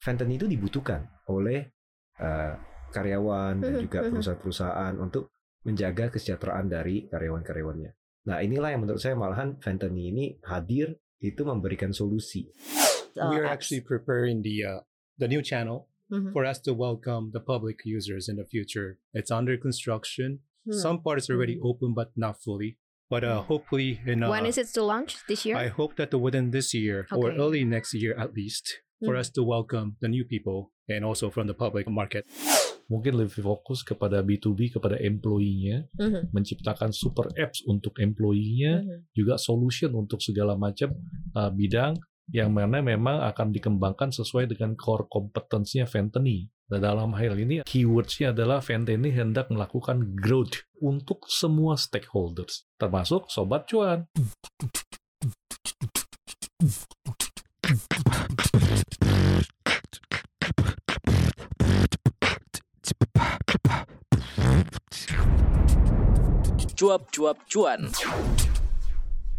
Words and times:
fentanyl 0.00 0.36
itu 0.40 0.46
dibutuhkan 0.48 1.04
oleh 1.28 1.68
uh, 2.18 2.56
karyawan 2.90 3.60
dan 3.62 3.72
Mhm, 3.78 3.82
juga 3.86 3.98
mhm. 4.02 4.10
perusahaan-perusahaan 4.16 4.94
untuk 4.98 5.30
menjaga 5.62 6.08
kesejahteraan 6.10 6.66
dari 6.66 7.06
karyawan-karyawannya. 7.06 7.92
Nah, 8.26 8.40
inilah 8.40 8.72
yang 8.72 8.82
menurut 8.84 9.00
saya 9.00 9.14
malahan 9.14 9.60
fentanyl 9.60 10.10
ini 10.12 10.24
hadir 10.44 10.96
itu 11.20 11.44
memberikan 11.44 11.92
solusi. 11.92 12.48
We 13.14 13.36
are 13.36 13.44
actually 13.48 13.84
preparing 13.84 14.40
the 14.40 14.56
uh, 14.64 14.80
the 15.20 15.28
new 15.28 15.44
channel 15.44 15.86
Mhm. 16.10 16.32
for 16.34 16.42
us 16.42 16.58
to 16.64 16.72
welcome 16.74 17.30
the 17.30 17.38
public 17.38 17.84
users 17.86 18.26
in 18.26 18.34
the 18.34 18.48
future. 18.48 18.98
It's 19.14 19.30
under 19.30 19.54
construction. 19.54 20.42
Hmm. 20.66 20.74
Some 20.74 20.96
parts 21.06 21.30
are 21.30 21.36
already 21.38 21.56
open, 21.62 21.94
but 21.94 22.10
not 22.18 22.40
fully. 22.42 22.80
But 23.06 23.22
uh, 23.22 23.42
hopefully, 23.42 23.98
in 24.06 24.22
uh, 24.22 24.30
When 24.30 24.46
is 24.46 24.58
it 24.58 24.70
to 24.74 24.82
launch 24.82 25.18
this 25.26 25.42
year? 25.46 25.54
I 25.58 25.66
hope 25.70 25.94
that 25.98 26.10
within 26.14 26.50
this 26.54 26.70
year 26.74 27.06
or 27.10 27.30
Okay. 27.30 27.38
early 27.38 27.62
next 27.66 27.94
year 27.94 28.14
at 28.14 28.34
least, 28.34 28.82
for 29.00 29.16
Hmm. 29.16 29.22
us 29.24 29.28
to 29.32 29.42
welcome 29.42 29.96
the 29.98 30.08
new 30.08 30.22
people 30.22 30.70
and 30.86 31.02
also 31.02 31.32
from 31.32 31.48
the 31.48 31.56
public 31.56 31.88
market. 31.88 32.28
Mungkin 32.90 33.22
lebih 33.22 33.46
fokus 33.46 33.86
kepada 33.86 34.18
B2B, 34.18 34.74
kepada 34.74 34.98
employee-nya, 34.98 35.86
Mhm, 35.94 36.34
menciptakan 36.34 36.90
super 36.90 37.30
apps 37.38 37.62
untuk 37.62 37.96
employee-nya, 38.02 38.82
mhm. 38.82 39.14
juga 39.14 39.38
solution 39.38 39.94
untuk 39.94 40.18
segala 40.18 40.58
macam 40.58 40.90
uh, 41.38 41.50
bidang 41.54 41.94
yang 42.30 42.50
mana 42.54 42.78
memang 42.78 43.26
akan 43.26 43.50
dikembangkan 43.50 44.14
sesuai 44.14 44.50
dengan 44.50 44.78
core 44.78 45.06
kompetensinya 45.10 45.86
Fentany. 45.86 46.46
Nah, 46.70 46.78
dalam 46.78 47.10
hal 47.18 47.34
ini 47.34 47.66
keywords-nya 47.66 48.30
adalah 48.30 48.62
Fentany 48.62 49.10
hendak 49.10 49.50
melakukan 49.50 50.14
growth 50.14 50.62
untuk 50.78 51.26
semua 51.26 51.74
stakeholders, 51.74 52.70
termasuk 52.78 53.26
Sobat 53.26 53.66
Cuan. 53.66 54.06
Cuap-cuap 66.80 67.44
cuan. 67.44 67.92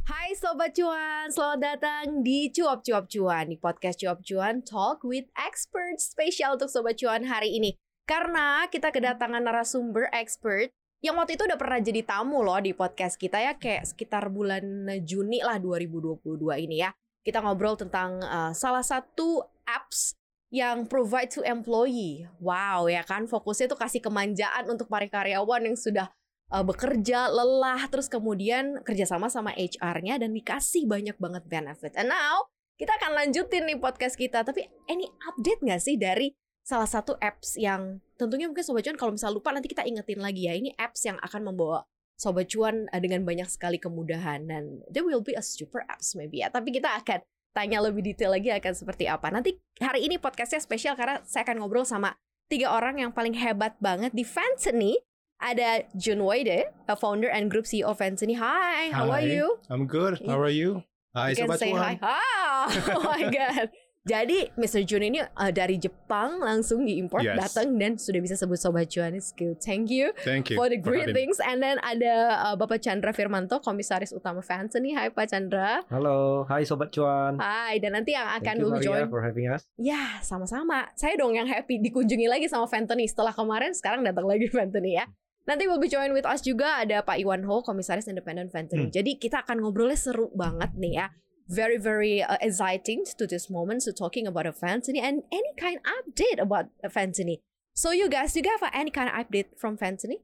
Hai 0.05 0.29
Sobat 0.37 0.77
Cuan, 0.77 1.25
selamat 1.25 1.57
datang 1.57 2.21
di 2.21 2.53
Cuap 2.53 2.85
Cuap 2.85 3.09
Cuan 3.09 3.49
Di 3.49 3.57
podcast 3.57 3.97
Cuap 3.97 4.21
Cuan 4.21 4.61
Talk 4.61 5.01
with 5.01 5.25
Experts 5.33 6.13
Spesial 6.13 6.53
untuk 6.53 6.69
Sobat 6.69 7.01
Cuan 7.01 7.25
hari 7.25 7.57
ini. 7.57 7.81
Karena 8.05 8.69
kita 8.69 8.93
kedatangan 8.93 9.41
narasumber 9.41 10.13
expert 10.13 10.69
Yang 11.01 11.15
waktu 11.17 11.33
itu 11.33 11.43
udah 11.49 11.57
pernah 11.57 11.81
jadi 11.81 12.01
tamu 12.05 12.45
loh 12.45 12.61
di 12.61 12.77
podcast 12.77 13.17
kita 13.17 13.41
ya 13.41 13.57
Kayak 13.57 13.89
sekitar 13.89 14.29
bulan 14.29 14.85
Juni 15.01 15.41
lah 15.41 15.57
2022 15.57 16.21
ini 16.69 16.85
ya. 16.85 16.93
Kita 17.25 17.41
ngobrol 17.41 17.73
tentang 17.73 18.21
uh, 18.21 18.53
salah 18.53 18.85
satu 18.85 19.41
apps 19.65 20.13
yang 20.53 20.85
provide 20.85 21.33
to 21.33 21.41
employee. 21.41 22.29
Wow 22.37 22.85
ya 22.85 23.01
kan 23.01 23.25
fokusnya 23.25 23.65
tuh 23.65 23.81
kasih 23.81 23.97
kemanjaan 23.97 24.69
untuk 24.69 24.85
para 24.85 25.09
karyawan 25.09 25.65
yang 25.65 25.73
sudah 25.73 26.13
uh, 26.51 26.63
bekerja 26.67 27.31
lelah 27.31 27.87
terus 27.87 28.11
kemudian 28.11 28.83
kerjasama 28.83 29.31
sama 29.31 29.55
HR-nya 29.55 30.19
dan 30.19 30.35
dikasih 30.35 30.85
banyak 30.85 31.15
banget 31.17 31.43
benefit. 31.47 31.95
And 31.95 32.11
now 32.11 32.51
kita 32.75 32.91
akan 32.99 33.15
lanjutin 33.15 33.65
nih 33.65 33.79
podcast 33.79 34.19
kita. 34.19 34.43
Tapi 34.43 34.67
any 34.91 35.07
update 35.31 35.63
nggak 35.63 35.81
sih 35.81 35.95
dari 35.95 36.35
salah 36.61 36.85
satu 36.85 37.17
apps 37.17 37.57
yang 37.57 38.03
tentunya 38.19 38.45
mungkin 38.45 38.61
Sobat 38.61 38.85
Cuan 38.85 38.99
kalau 38.99 39.11
misalnya 39.15 39.35
lupa 39.39 39.49
nanti 39.55 39.71
kita 39.71 39.87
ingetin 39.87 40.19
lagi 40.19 40.45
ya. 40.45 40.53
Ini 40.53 40.75
apps 40.77 41.07
yang 41.07 41.17
akan 41.23 41.41
membawa 41.53 41.87
Sobat 42.19 42.51
Cuan 42.51 42.85
uh, 42.91 43.01
dengan 43.01 43.23
banyak 43.23 43.47
sekali 43.49 43.79
kemudahan 43.79 44.45
dan 44.45 44.83
there 44.91 45.07
will 45.07 45.23
be 45.23 45.33
a 45.33 45.41
super 45.41 45.87
apps 45.87 46.13
maybe 46.13 46.43
ya. 46.43 46.51
Tapi 46.51 46.69
kita 46.75 46.91
akan 47.01 47.23
tanya 47.51 47.83
lebih 47.83 48.03
detail 48.03 48.31
lagi 48.31 48.51
akan 48.51 48.73
seperti 48.75 49.07
apa. 49.07 49.27
Nanti 49.31 49.59
hari 49.79 50.07
ini 50.07 50.19
podcastnya 50.19 50.63
spesial 50.63 50.95
karena 50.95 51.19
saya 51.27 51.43
akan 51.47 51.63
ngobrol 51.63 51.83
sama 51.83 52.15
tiga 52.47 52.71
orang 52.71 52.99
yang 52.99 53.11
paling 53.15 53.35
hebat 53.35 53.75
banget 53.79 54.11
di 54.11 54.27
Fantany 54.27 54.99
ada 55.41 55.83
Jun 55.97 56.23
Wade, 56.23 56.69
a 56.87 56.95
founder 56.95 57.27
and 57.27 57.49
group 57.49 57.65
CEO 57.65 57.89
of 57.89 57.97
Fantany. 57.97 58.37
Hi, 58.37 58.93
how 58.93 59.09
are 59.09 59.25
you? 59.25 59.57
I'm 59.67 59.89
good. 59.89 60.21
How 60.21 60.37
are 60.37 60.53
you? 60.53 60.85
Hi, 61.11 61.33
You 61.33 61.43
can 61.43 61.49
Sobat 61.49 61.59
say 61.59 61.71
hi. 61.73 61.97
Cuan. 61.99 62.07
Ah, 62.07 62.65
oh 62.95 63.03
my 63.03 63.27
god. 63.35 63.67
Jadi 64.01 64.49
Mr. 64.57 64.81
Jun 64.81 65.05
ini 65.05 65.21
uh, 65.21 65.53
dari 65.53 65.77
Jepang 65.77 66.41
langsung 66.41 66.89
diimport 66.89 67.21
Yes. 67.21 67.37
datang 67.37 67.77
dan 67.77 68.01
sudah 68.01 68.17
bisa 68.17 68.33
sebut 68.33 68.57
sobat 68.57 68.89
cuan. 68.89 69.13
It's 69.13 69.29
good. 69.29 69.61
Thank 69.61 69.93
you 69.93 70.09
Thank 70.25 70.49
you 70.49 70.57
for 70.57 70.73
the 70.73 70.79
great 70.81 71.13
things. 71.13 71.37
And 71.37 71.61
then 71.61 71.77
ada 71.77 72.41
uh, 72.41 72.55
Bapak 72.57 72.81
Chandra 72.81 73.13
Firmanto, 73.13 73.61
komisaris 73.61 74.09
utama 74.09 74.41
Fantany. 74.41 74.97
Hai 74.97 75.13
Pak 75.13 75.29
Chandra. 75.29 75.85
Halo, 75.85 76.49
hai 76.49 76.65
Sobat 76.65 76.89
Cuan. 76.89 77.37
Hai 77.37 77.77
dan 77.77 77.93
nanti 77.93 78.17
yang 78.17 78.25
akan 78.25 78.41
Thank 78.41 78.65
you 78.65 78.73
Maria 78.73 78.85
join 78.89 79.05
for 79.05 79.21
having 79.21 79.45
us. 79.53 79.69
Ya, 79.77 80.17
sama-sama. 80.25 80.89
Saya 80.97 81.13
dong 81.21 81.37
yang 81.37 81.45
happy 81.45 81.77
dikunjungi 81.77 82.25
lagi 82.25 82.49
sama 82.49 82.65
Fantany. 82.65 83.05
Setelah 83.05 83.37
kemarin, 83.37 83.69
sekarang 83.77 84.01
datang 84.01 84.25
lagi 84.25 84.49
Fantany 84.49 84.97
ya. 84.97 85.05
Nanti 85.49 85.65
will 85.65 85.81
be 85.81 85.89
join 85.89 86.13
with 86.13 86.25
us 86.25 86.41
juga 86.45 86.85
ada 86.85 87.01
Pak 87.01 87.17
Iwan 87.17 87.43
Ho, 87.49 87.65
Komisaris 87.65 88.05
Independent 88.05 88.53
Fantany. 88.53 88.87
Hmm. 88.87 88.93
Jadi 88.93 89.17
kita 89.17 89.41
akan 89.41 89.65
ngobrolnya 89.65 89.97
seru 89.97 90.29
banget 90.37 90.71
nih 90.77 90.93
ya. 91.01 91.07
Very, 91.51 91.75
very 91.81 92.21
uh, 92.23 92.37
exciting 92.39 93.03
to 93.19 93.25
this 93.27 93.49
moment 93.49 93.83
to 93.83 93.91
talking 93.91 94.23
about 94.29 94.45
a 94.47 94.53
Fantany 94.53 95.01
and 95.01 95.25
any 95.33 95.51
kind 95.59 95.81
update 95.83 96.37
about 96.39 96.69
a 96.85 96.87
Fantany. 96.87 97.41
So 97.73 97.91
you 97.91 98.07
guys, 98.07 98.37
you 98.37 98.45
have 98.45 98.63
any 98.71 98.93
kind 98.93 99.09
of 99.09 99.15
update 99.17 99.57
from 99.57 99.75
Fantany? 99.75 100.21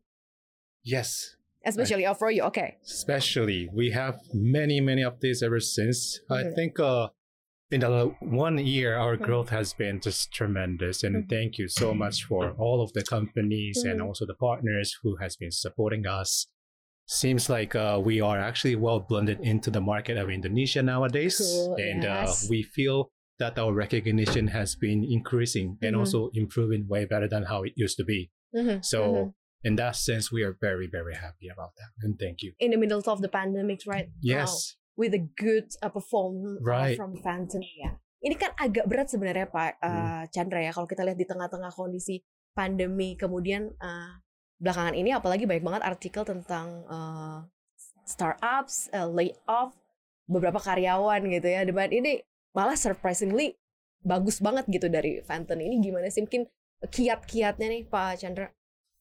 Yes, 0.85 1.35
Especially 1.67 2.05
uh, 2.05 2.13
for 2.15 2.31
you, 2.31 2.43
okay. 2.47 2.77
especially 2.85 3.67
we 3.75 3.91
have 3.91 4.23
many 4.31 4.79
many 4.79 5.03
updates 5.03 5.43
ever 5.43 5.59
since. 5.59 6.21
I 6.31 6.47
Mhm. 6.47 6.55
think 6.55 6.79
uh, 6.79 7.11
in 7.69 7.81
the 7.81 8.15
one 8.21 8.57
year 8.57 8.95
our 8.95 9.17
growth 9.17 9.49
has 9.49 9.73
been 9.73 9.99
just 9.99 10.31
tremendous, 10.31 11.03
and 11.03 11.15
Mhm. 11.25 11.29
thank 11.29 11.57
you 11.57 11.67
so 11.67 11.93
much 11.93 12.23
for 12.23 12.51
all 12.57 12.81
of 12.81 12.93
the 12.93 13.03
companies 13.03 13.83
and 13.83 13.99
Mhm. 13.99 14.05
also 14.07 14.25
the 14.25 14.35
partners 14.35 14.95
who 15.03 15.17
has 15.17 15.35
been 15.35 15.51
supporting 15.51 16.05
us. 16.07 16.47
Seems 17.09 17.49
like 17.49 17.73
uh, 17.75 18.01
we 18.03 18.19
are 18.19 18.39
actually 18.39 18.75
well 18.75 18.99
blended 18.99 19.39
into 19.41 19.71
the 19.71 19.79
market 19.81 20.17
of 20.17 20.29
Indonesia 20.29 20.81
nowadays, 20.83 21.37
Cool, 21.39 21.75
and 21.75 22.03
yes. 22.03 22.43
uh, 22.43 22.47
we 22.49 22.63
feel 22.63 23.11
that 23.39 23.57
our 23.59 23.73
recognition 23.73 24.47
has 24.47 24.75
been 24.75 25.03
increasing 25.03 25.77
and 25.81 25.95
Mhm. 25.95 25.99
also 25.99 26.29
improving 26.33 26.87
way 26.87 27.05
better 27.05 27.27
than 27.27 27.43
how 27.43 27.63
it 27.63 27.73
used 27.75 27.97
to 27.97 28.03
be. 28.03 28.31
Mhm, 28.55 28.83
So 28.83 28.99
mhm. 29.03 29.33
in 29.63 29.75
that 29.75 29.95
sense, 29.95 30.31
we 30.31 30.43
are 30.43 30.55
very 30.59 30.87
very 30.87 31.15
happy 31.15 31.47
about 31.47 31.75
that, 31.77 31.91
and 32.01 32.17
thank 32.19 32.41
you. 32.43 32.53
In 32.59 32.71
the 32.71 32.77
middle 32.77 33.01
of 33.05 33.21
the 33.21 33.29
pandemic, 33.29 33.81
right? 33.85 34.09
Yes. 34.21 34.75
With 34.97 35.13
a 35.13 35.23
good 35.37 35.69
uh, 35.79 35.93
perform 35.93 36.57
uh, 36.57 36.65
Right. 36.65 36.97
from 36.97 37.15
Fantany 37.21 37.69
ya. 37.79 37.95
Ini 38.17 38.33
kan 38.33 38.51
agak 38.57 38.89
berat 38.89 39.07
sebenarnya 39.13 39.45
Pak 39.47 39.71
uh, 39.77 39.87
Hmm. 39.87 40.25
Chandra 40.33 40.59
ya 40.59 40.73
kalau 40.73 40.89
kita 40.89 41.05
lihat 41.05 41.21
di 41.21 41.29
tengah-tengah 41.29 41.69
kondisi 41.69 42.19
pandemi 42.57 43.13
kemudian 43.13 43.69
uh, 43.77 44.11
belakangan 44.57 44.97
ini 44.97 45.13
apalagi 45.13 45.45
banyak 45.45 45.61
banget 45.61 45.83
artikel 45.85 46.25
tentang 46.25 46.81
uh, 46.89 47.45
startups, 48.03 48.89
uh, 48.89 49.05
layoff 49.05 49.77
beberapa 50.25 50.57
karyawan 50.57 51.21
gitu 51.29 51.45
ya. 51.47 51.61
Dan 51.61 51.91
ini 51.93 52.25
malah 52.57 52.73
surprisingly 52.73 53.53
bagus 54.01 54.41
banget 54.41 54.65
gitu 54.67 54.89
dari 54.89 55.21
Fantany. 55.21 55.69
Ini 55.69 55.77
gimana 55.77 56.09
sih 56.09 56.25
mungkin 56.25 56.49
kiat-kiatnya 56.81 57.67
nih 57.69 57.83
Pak 57.85 58.17
Chandra? 58.17 58.49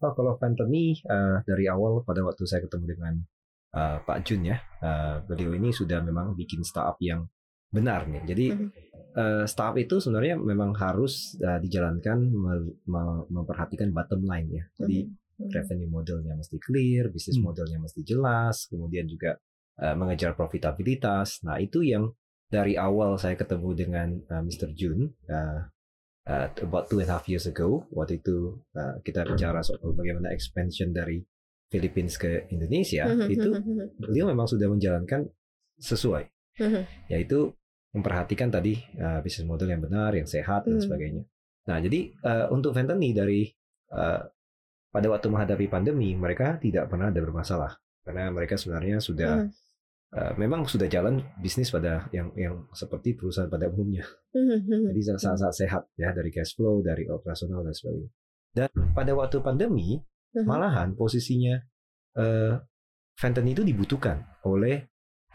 Oh, 0.04 0.12
kalau 0.12 0.36
Fantany 0.36 0.92
eh, 0.92 1.36
dari 1.48 1.64
awal 1.72 2.04
pada 2.04 2.20
waktu 2.20 2.44
saya 2.44 2.60
ketemu 2.68 2.84
dengan 2.96 3.14
eh, 3.74 3.98
Pak 4.02 4.18
Jun 4.22 4.46
ya, 4.46 4.58
eh, 4.82 5.16
beliau 5.24 5.56
ini 5.56 5.72
sudah 5.72 5.98
memang 6.04 6.36
bikin 6.36 6.62
startup 6.62 7.00
yang 7.00 7.26
benar 7.66 8.06
nih. 8.06 8.22
Jadi 8.24 8.46
eh, 9.16 9.44
startup 9.48 9.80
itu 9.80 9.96
sebenarnya 9.96 10.36
memang 10.36 10.76
harus 10.76 11.34
eh, 11.40 11.58
dijalankan 11.58 12.18
me- 12.28 12.76
me- 12.84 13.26
memperhatikan 13.32 13.90
bottom 13.90 14.22
line 14.22 14.48
ya. 14.52 14.64
Jadi 14.76 15.08
Mhm. 15.36 15.52
revenue 15.52 15.88
modelnya 15.88 16.32
mesti 16.32 16.56
clear, 16.56 17.08
bisnis 17.08 17.36
Hmm. 17.36 17.48
modelnya 17.48 17.76
mesti 17.76 18.00
jelas, 18.00 18.68
kemudian 18.68 19.04
juga 19.04 19.36
eh, 19.76 19.92
mengejar 19.92 20.32
profitabilitas. 20.32 21.44
Nah 21.44 21.60
itu 21.60 21.84
yang 21.84 22.08
dari 22.48 22.78
awal 22.80 23.20
saya 23.20 23.36
ketemu 23.36 23.70
dengan 23.76 24.08
eh, 24.16 24.40
Mr. 24.40 24.72
Jun 24.72 25.12
eh, 25.28 25.60
eh, 26.26 26.48
about 26.64 26.88
two 26.88 27.00
and 27.00 27.08
a 27.08 27.16
half 27.16 27.28
years 27.28 27.44
ago. 27.44 27.84
Waktu 27.92 28.20
itu 28.20 28.64
eh, 28.72 28.96
kita 29.04 29.28
bicara 29.28 29.60
soal 29.60 29.92
bagaimana 29.92 30.32
expansion 30.32 30.92
dari 30.92 31.20
Philippines 31.66 32.14
ke 32.16 32.46
Indonesia, 32.54 33.10
Mhm, 33.10 33.26
itu 33.26 33.50
mhm, 33.50 33.62
mhm, 33.66 33.86
beliau 33.98 34.30
memang 34.30 34.46
sudah 34.46 34.70
menjalankan 34.70 35.26
sesuai, 35.76 36.24
yaitu 37.10 37.50
memperhatikan 37.92 38.48
tadi 38.48 38.76
eh, 38.96 39.20
bisnis 39.24 39.48
model 39.48 39.72
yang 39.72 39.82
benar, 39.82 40.12
yang 40.14 40.28
sehat 40.28 40.64
dan 40.68 40.78
Hmm. 40.78 40.84
sebagainya. 40.84 41.22
Nah 41.66 41.76
jadi 41.82 42.00
eh, 42.12 42.46
untuk 42.52 42.76
Fentany 42.76 43.10
dari 43.10 43.48
eh, 43.92 44.20
pada 44.92 45.06
waktu 45.12 45.26
menghadapi 45.28 45.66
pandemi 45.68 46.16
mereka 46.16 46.56
tidak 46.56 46.88
pernah 46.88 47.12
ada 47.12 47.20
bermasalah 47.20 47.72
karena 48.06 48.30
mereka 48.30 48.54
sebenarnya 48.56 49.02
sudah 49.02 49.44
eh, 50.14 50.32
memang 50.38 50.64
sudah 50.70 50.86
jalan 50.86 51.18
bisnis 51.42 51.68
pada 51.74 52.06
yang 52.14 52.30
yang 52.38 52.68
seperti 52.72 53.18
perusahaan 53.18 53.50
pada 53.50 53.66
umumnya. 53.68 54.06
Jadi 54.92 55.00
sangat-sangat 55.02 55.54
sehat 55.56 55.82
ya 55.98 56.14
dari 56.14 56.30
cash 56.30 56.54
flow, 56.54 56.80
dari 56.80 57.04
operasional 57.10 57.66
dan 57.66 57.74
sebagainya. 57.74 58.10
Dan 58.56 58.68
pada 58.94 59.12
waktu 59.12 59.42
pandemi 59.44 60.00
Mhm. 60.36 60.46
malahan 60.46 60.88
posisinya 60.92 61.56
eh 62.16 62.54
Fentanyl 63.16 63.56
itu 63.56 63.64
dibutuhkan 63.64 64.20
oleh 64.44 64.84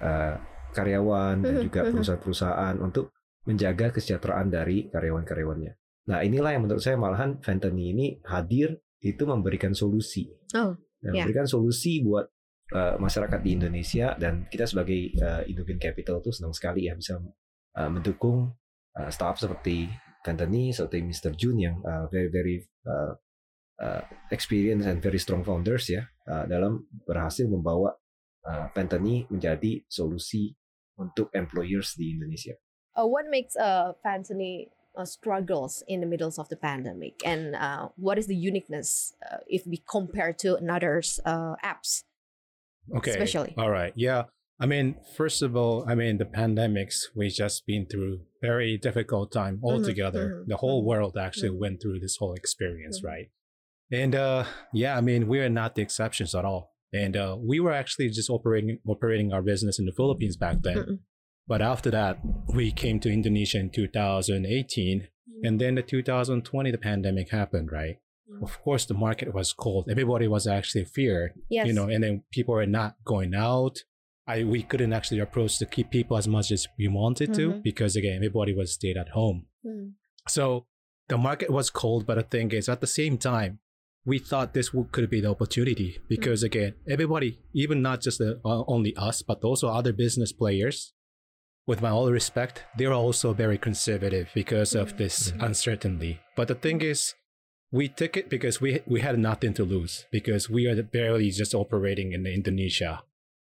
eh, 0.01 0.36
karyawan 0.71 1.42
dan 1.42 1.53
Mhm, 1.57 1.63
juga 1.65 1.81
mhm. 1.86 1.92
perusahaan-perusahaan 1.98 2.75
untuk 2.77 3.09
menjaga 3.45 3.89
kesejahteraan 3.89 4.53
dari 4.53 4.86
karyawan-karyawannya. 4.94 5.74
Nah 6.09 6.19
inilah 6.21 6.53
yang 6.53 6.65
menurut 6.65 6.81
saya 6.81 6.98
malahan 6.98 7.42
Fentany 7.42 7.94
ini 7.94 8.07
hadir 8.25 8.77
itu 9.01 9.25
memberikan 9.25 9.74
solusi. 9.74 10.30
Oh, 10.53 10.77
Dan 11.01 11.18
ya. 11.18 11.25
memberikan 11.25 11.50
solusi 11.50 12.06
buat 12.06 12.30
uh, 12.74 13.01
masyarakat 13.01 13.42
di 13.42 13.57
Indonesia 13.57 14.13
dan 14.18 14.45
kita 14.45 14.69
sebagai 14.69 15.18
uh, 15.18 15.42
Indonesian 15.50 15.81
Capital 15.81 16.21
tuh 16.21 16.30
senang 16.30 16.53
sekali 16.53 16.86
ya 16.86 16.94
bisa 16.94 17.18
uh, 17.18 17.89
mendukung 17.89 18.53
uh, 18.94 19.09
startup 19.09 19.42
seperti 19.42 19.89
Fentany, 20.21 20.69
seperti 20.69 21.01
Mr. 21.01 21.33
Jun 21.33 21.57
yang 21.57 21.81
uh, 21.81 22.06
very 22.13 22.30
very 22.30 22.57
uh, 22.86 23.18
uh, 23.81 24.01
experienced 24.29 24.85
and 24.87 25.01
very 25.01 25.17
strong 25.17 25.41
founders 25.43 25.89
ya 25.89 26.05
uh, 26.29 26.45
dalam 26.45 26.85
berhasil 27.09 27.49
membawa 27.49 27.97
uh, 28.45 28.69
Fentany 28.77 29.25
menjadi 29.33 29.83
solusi 29.89 30.53
untuk 31.01 31.33
employers 31.33 31.97
di 31.97 32.13
Indonesia. 32.13 32.53
Uh, 32.93 33.09
what 33.09 33.25
makes 33.25 33.57
uh, 33.57 33.97
Fantany 34.05 34.69
uh, 34.93 35.07
struggles 35.07 35.83
in 35.87 36.01
the 36.01 36.07
middle 36.07 36.29
of 36.29 36.47
the 36.49 36.59
pandemic, 36.59 37.17
and 37.25 37.55
uh, 37.55 37.89
what 37.97 38.21
is 38.21 38.27
the 38.27 38.35
uniqueness 38.37 39.17
uh, 39.25 39.41
if 39.47 39.65
we 39.65 39.81
compare 39.89 40.33
to 40.35 40.55
another's 40.55 41.19
uh, 41.25 41.55
apps? 41.63 42.03
Okay. 42.93 43.11
Especially. 43.11 43.55
All 43.57 43.71
right. 43.71 43.93
Yeah. 43.95 44.29
I 44.61 44.69
mean, 44.69 45.01
first 45.17 45.41
of 45.41 45.55
all, 45.55 45.89
I 45.89 45.95
mean, 45.95 46.21
the 46.21 46.29
pandemics, 46.29 47.09
we 47.15 47.29
just 47.29 47.65
been 47.65 47.89
through 47.89 48.29
very 48.45 48.77
difficult 48.77 49.31
time 49.31 49.57
altogether. 49.63 50.45
mhm, 50.45 50.53
The 50.53 50.57
whole 50.57 50.83
mhm, 50.83 50.85
world 50.85 51.17
actually 51.17 51.49
mhm. 51.49 51.59
went 51.59 51.81
through 51.81 51.97
this 51.97 52.17
whole 52.21 52.37
experience, 52.37 53.01
Mhm. 53.01 53.07
right? 53.07 53.27
And 53.91 54.15
uh, 54.15 54.45
yeah, 54.73 54.97
I 54.97 55.01
mean, 55.01 55.27
we 55.27 55.39
are 55.39 55.49
not 55.49 55.75
the 55.75 55.81
exceptions 55.81 56.33
at 56.33 56.45
all. 56.45 56.71
And 56.93 57.15
uh, 57.15 57.38
we 57.39 57.59
were 57.59 57.71
actually 57.73 58.09
just 58.09 58.29
operating 58.29 58.79
operating 58.88 59.31
our 59.33 59.41
business 59.41 59.79
in 59.79 59.85
the 59.85 59.93
Philippines 59.93 60.35
back 60.38 60.57
then. 60.61 60.77
Mm-mm. 60.77 60.99
But 61.47 61.61
after 61.61 61.89
that, 61.91 62.19
we 62.53 62.71
came 62.71 62.99
to 63.01 63.09
Indonesia 63.11 63.59
in 63.59 63.69
2018, 63.71 65.07
and 65.43 65.59
then 65.59 65.75
the 65.75 65.81
2020, 65.81 66.71
the 66.71 66.77
pandemic 66.77 67.31
happened, 67.31 67.71
right? 67.71 67.97
Mm. 68.31 68.43
Of 68.43 68.61
course, 68.61 68.85
the 68.85 68.93
market 68.93 69.33
was 69.33 69.51
cold. 69.53 69.88
Everybody 69.89 70.27
was 70.27 70.47
actually 70.47 70.85
feared 70.85 71.31
Yes. 71.49 71.67
you 71.67 71.73
know 71.73 71.88
and 71.89 72.03
then 72.03 72.23
people 72.31 72.53
were 72.53 72.65
not 72.79 72.95
going 73.03 73.33
out 73.35 73.75
i 74.27 74.43
we 74.43 74.61
couldn't 74.63 74.93
actually 74.93 75.19
approach 75.19 75.57
the 75.59 75.65
key 75.65 75.83
people 75.83 76.15
as 76.15 76.27
much 76.27 76.51
as 76.51 76.67
we 76.77 76.88
wanted 76.88 77.33
to 77.33 77.45
Mhm. 77.49 77.63
because 77.63 77.95
again 77.97 78.15
everybody 78.17 78.53
was 78.53 78.71
stayed 78.79 78.95
at 79.03 79.09
home 79.19 79.47
Mm. 79.65 79.93
so 80.27 80.43
the 81.09 81.17
market 81.17 81.49
was 81.49 81.69
cold 81.81 82.05
but 82.07 82.15
the 82.15 82.23
thing 82.33 82.51
is 82.59 82.69
at 82.69 82.79
the 82.81 82.88
same 82.99 83.17
time 83.17 83.59
we 84.06 84.18
thought 84.19 84.53
this 84.53 84.74
would, 84.74 84.92
could 84.92 85.09
be 85.09 85.21
the 85.21 85.30
opportunity 85.30 86.00
because 86.09 86.42
again 86.44 86.74
everybody 86.88 87.39
even 87.53 87.81
not 87.81 88.01
just 88.01 88.18
the, 88.18 88.39
uh, 88.44 88.63
only 88.68 88.95
us 88.98 89.21
but 89.21 89.44
also 89.44 89.68
other 89.69 89.94
business 89.94 90.31
players 90.33 90.94
with 91.68 91.81
my 91.81 91.89
all 91.89 92.12
respect 92.12 92.63
they're 92.77 92.94
also 92.94 93.33
very 93.33 93.57
conservative 93.57 94.30
because 94.33 94.74
of 94.75 94.98
this 94.98 95.31
Mhm. 95.31 95.45
uncertainty 95.45 96.19
but 96.36 96.48
the 96.48 96.56
thing 96.56 96.81
is 96.81 97.13
we 97.71 97.88
took 97.88 98.18
it 98.18 98.27
because 98.30 98.59
we 98.59 98.81
we 98.86 99.00
had 99.01 99.18
nothing 99.18 99.53
to 99.53 99.63
lose 99.63 100.06
because 100.12 100.50
we 100.50 100.68
are 100.68 100.81
barely 100.83 101.30
just 101.31 101.53
operating 101.56 102.12
in 102.12 102.25
Indonesia. 102.25 103.03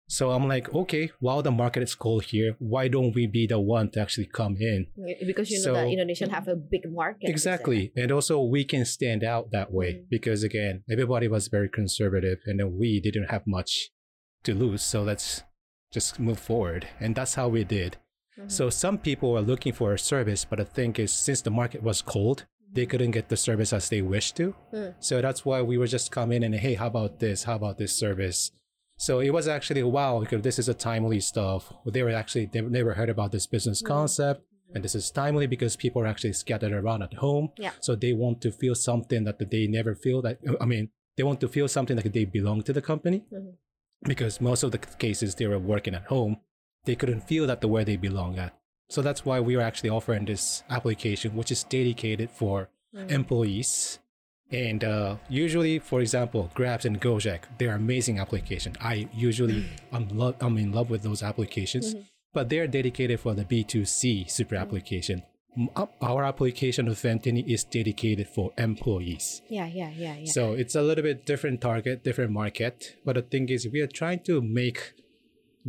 So 0.10 0.32
I'm 0.32 0.48
like, 0.48 0.74
okay, 0.74 1.12
while 1.20 1.42
the 1.42 1.52
market 1.52 1.84
is 1.84 1.94
cold 1.94 2.24
here, 2.24 2.56
why 2.60 2.88
don't 2.88 3.14
we 3.14 3.28
be 3.28 3.46
the 3.46 3.60
one 3.60 3.90
to 3.92 4.00
actually 4.02 4.28
come 4.28 4.56
in? 4.60 4.88
Because 5.26 5.50
you 5.52 5.60
know 5.66 5.74
that 5.74 5.86
So- 5.86 5.90
Indonesian 5.90 6.30
have 6.30 6.48
a 6.48 6.56
big 6.56 6.90
market. 6.90 7.30
Exactly. 7.30 7.92
And 7.96 8.12
also 8.12 8.42
we 8.42 8.64
can 8.64 8.86
stand 8.86 9.24
out 9.24 9.52
that 9.52 9.72
way 9.74 9.94
Mhm. 9.94 10.10
because 10.10 10.44
again, 10.44 10.84
everybody 10.90 11.28
was 11.28 11.50
very 11.50 11.68
conservative 11.70 12.40
and 12.46 12.60
then 12.60 12.78
we 12.78 13.02
didn't 13.02 13.30
have 13.30 13.46
much 13.46 13.90
to 14.44 14.54
lose. 14.54 14.82
So 14.82 15.04
let's 15.04 15.44
just 15.92 16.20
move 16.20 16.40
forward. 16.40 16.88
And 17.02 17.14
that's 17.14 17.36
how 17.36 17.50
we 17.50 17.66
did. 17.66 17.98
Mhm. 18.40 18.50
So 18.50 18.70
some 18.70 18.98
people 18.98 19.32
were 19.34 19.42
looking 19.42 19.74
for 19.74 19.94
a 19.94 20.00
service, 20.00 20.46
but 20.46 20.58
the 20.60 20.66
thing 20.66 20.96
is, 20.98 21.12
since 21.12 21.42
the 21.42 21.52
market 21.52 21.84
was 21.84 22.02
cold, 22.02 22.46
they 22.72 22.86
couldn't 22.86 23.12
get 23.12 23.28
the 23.30 23.38
service 23.38 23.74
as 23.74 23.90
they 23.90 24.02
wished 24.02 24.38
to. 24.38 24.56
Mm. 24.74 24.94
So 25.00 25.22
that's 25.22 25.44
why 25.46 25.62
we 25.62 25.78
were 25.78 25.88
just 25.88 26.12
come 26.12 26.32
in 26.32 26.44
and 26.44 26.56
hey, 26.56 26.76
how 26.76 26.88
about 26.88 27.20
this? 27.20 27.44
How 27.44 27.56
about 27.56 27.78
this 27.78 27.94
service? 27.94 28.52
So 28.98 29.20
it 29.20 29.30
was 29.32 29.48
actually 29.48 29.84
wow 29.84 30.20
because 30.20 30.42
this 30.42 30.58
is 30.60 30.68
a 30.68 30.74
timely 30.74 31.20
stuff. 31.20 31.72
They 31.86 32.04
were 32.04 32.12
actually 32.12 32.48
they 32.48 32.62
never 32.62 32.94
heard 32.96 33.10
about 33.10 33.32
this 33.32 33.46
business 33.48 33.82
Mm. 33.82 33.88
concept, 33.88 34.42
and 34.74 34.84
this 34.84 34.96
is 34.96 35.12
timely 35.12 35.48
because 35.48 35.76
people 35.76 36.02
are 36.02 36.08
actually 36.08 36.34
scattered 36.34 36.74
around 36.74 37.04
at 37.04 37.14
home. 37.16 37.50
Yeah. 37.58 37.72
So 37.80 37.96
they 37.96 38.14
want 38.14 38.42
to 38.42 38.52
feel 38.52 38.76
something 38.76 39.24
that 39.26 39.38
they 39.52 39.68
never 39.68 39.94
feel 39.96 40.22
that. 40.24 40.40
I 40.60 40.66
mean, 40.66 40.90
they 41.16 41.24
want 41.24 41.40
to 41.42 41.48
feel 41.48 41.68
something 41.68 41.96
like 41.96 42.12
they 42.12 42.26
belong 42.26 42.64
to 42.64 42.74
the 42.74 42.82
company 42.82 43.24
Mhm. 43.32 43.54
because 44.04 44.42
most 44.42 44.64
of 44.64 44.72
the 44.72 44.80
cases 44.80 45.36
they 45.36 45.48
were 45.48 45.60
working 45.60 45.94
at 45.96 46.06
home, 46.06 46.38
they 46.86 46.96
couldn't 46.96 47.22
feel 47.22 47.46
that 47.48 47.62
the 47.62 47.68
where 47.68 47.86
they 47.86 47.98
belong 47.98 48.38
at. 48.40 48.54
So 48.90 49.02
that's 49.02 49.26
why 49.26 49.40
we 49.40 49.56
are 49.56 49.62
actually 49.70 49.90
offering 49.90 50.26
this 50.26 50.64
application, 50.70 51.36
which 51.36 51.52
is 51.52 51.64
dedicated 51.64 52.30
for 52.32 52.70
Mm. 52.96 53.12
employees. 53.12 54.00
And 54.52 54.84
uh, 54.84 55.18
usually, 55.30 55.80
for 55.80 56.00
example, 56.02 56.50
Grabs 56.54 56.86
and 56.86 57.02
Gojek, 57.02 57.42
they're 57.58 57.76
amazing 57.76 58.20
application. 58.20 58.74
I 58.80 59.08
usually 59.14 59.66
I'm 59.92 60.08
lo- 60.10 60.36
I'm 60.40 60.58
in 60.58 60.72
love 60.72 60.90
with 60.90 61.04
those 61.04 61.22
applications, 61.22 61.96
Mhm. 61.96 62.04
but 62.34 62.48
they're 62.50 62.68
dedicated 62.68 63.20
for 63.20 63.34
the 63.34 63.44
B2C 63.44 64.26
super 64.30 64.56
application. 64.56 65.24
M- 65.58 65.70
uh, 65.76 65.88
Our 66.02 66.24
application 66.24 66.88
of 66.88 66.98
Fentany 66.98 67.44
is 67.46 67.64
dedicated 67.66 68.28
for 68.28 68.54
employees. 68.58 69.42
Yeah, 69.50 69.68
yeah, 69.68 69.90
yeah, 69.98 70.16
yeah. 70.20 70.32
So 70.32 70.54
it's 70.54 70.76
a 70.76 70.82
little 70.82 71.04
bit 71.04 71.26
different 71.26 71.60
target, 71.62 72.04
different 72.04 72.32
market. 72.32 72.96
But 73.04 73.16
the 73.16 73.24
thing 73.24 73.50
is, 73.50 73.68
we 73.68 73.82
are 73.82 73.88
trying 73.88 74.20
to 74.30 74.40
make 74.42 74.94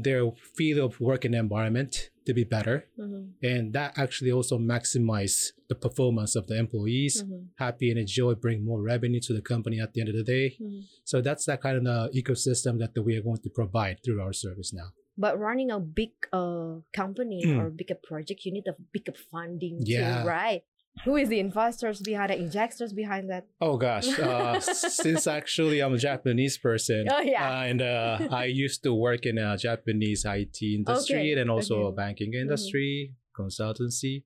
their 0.06 0.22
feel 0.56 0.78
of 0.86 1.00
working 1.00 1.34
environment 1.34 2.10
to 2.26 2.32
be 2.34 2.44
better, 2.44 2.76
Mhm, 2.98 3.32
and 3.42 3.72
that 3.72 3.90
actually 3.96 4.30
also 4.38 4.58
maximize 4.58 5.52
the 5.68 5.74
performance 5.74 6.32
of 6.36 6.46
the 6.46 6.56
employees, 6.64 7.22
mhm, 7.22 7.48
happy 7.56 7.90
and 7.90 7.98
enjoy, 7.98 8.34
bring 8.34 8.64
more 8.64 8.80
revenue 8.82 9.20
to 9.20 9.32
the 9.34 9.42
company 9.42 9.80
at 9.80 9.92
the 9.92 10.00
end 10.00 10.08
of 10.12 10.16
the 10.20 10.22
day. 10.36 10.56
mhm. 10.60 10.82
So 11.04 11.20
that's 11.20 11.44
that 11.46 11.60
kind 11.60 11.76
of 11.78 11.84
uh, 11.86 12.08
ecosystem 12.14 12.78
that 12.82 12.92
we 13.06 13.16
are 13.16 13.22
going 13.28 13.42
to 13.46 13.50
provide 13.50 13.96
through 14.04 14.20
our 14.24 14.32
service 14.32 14.72
now. 14.72 14.88
But 15.16 15.32
running 15.38 15.70
a 15.72 15.80
big 15.80 16.12
uh 16.32 16.78
company 16.94 17.40
Mm. 17.44 17.58
or 17.58 17.70
bigger 17.70 17.98
project, 18.10 18.44
you 18.44 18.52
need 18.52 18.68
a 18.68 18.76
bigger 18.94 19.16
funding 19.32 19.76
Yeah. 19.82 20.22
too, 20.22 20.28
right? 20.28 20.62
Who 21.04 21.16
is 21.16 21.28
the 21.28 21.40
investors 21.40 22.00
behind 22.00 22.30
it, 22.32 22.40
injectors 22.40 22.92
behind 22.92 23.30
that? 23.30 23.46
Oh 23.60 23.76
gosh, 23.76 24.08
uh, 24.18 24.60
since 25.02 25.26
actually 25.26 25.80
I'm 25.80 25.94
a 25.94 25.98
Japanese 25.98 26.58
person, 26.58 27.06
Oh 27.10 27.20
yeah. 27.20 27.60
Uh, 27.60 27.62
and 27.64 27.82
uh, 27.82 28.18
I 28.30 28.44
used 28.46 28.82
to 28.84 28.94
work 28.94 29.26
in 29.26 29.38
a 29.38 29.56
Japanese 29.56 30.24
IT 30.24 30.58
industry 30.62 31.32
Okay, 31.32 31.40
and 31.40 31.50
also 31.50 31.76
okay. 31.76 31.88
a 31.88 31.92
banking 31.92 32.34
industry, 32.34 33.14
consultancy. 33.38 34.24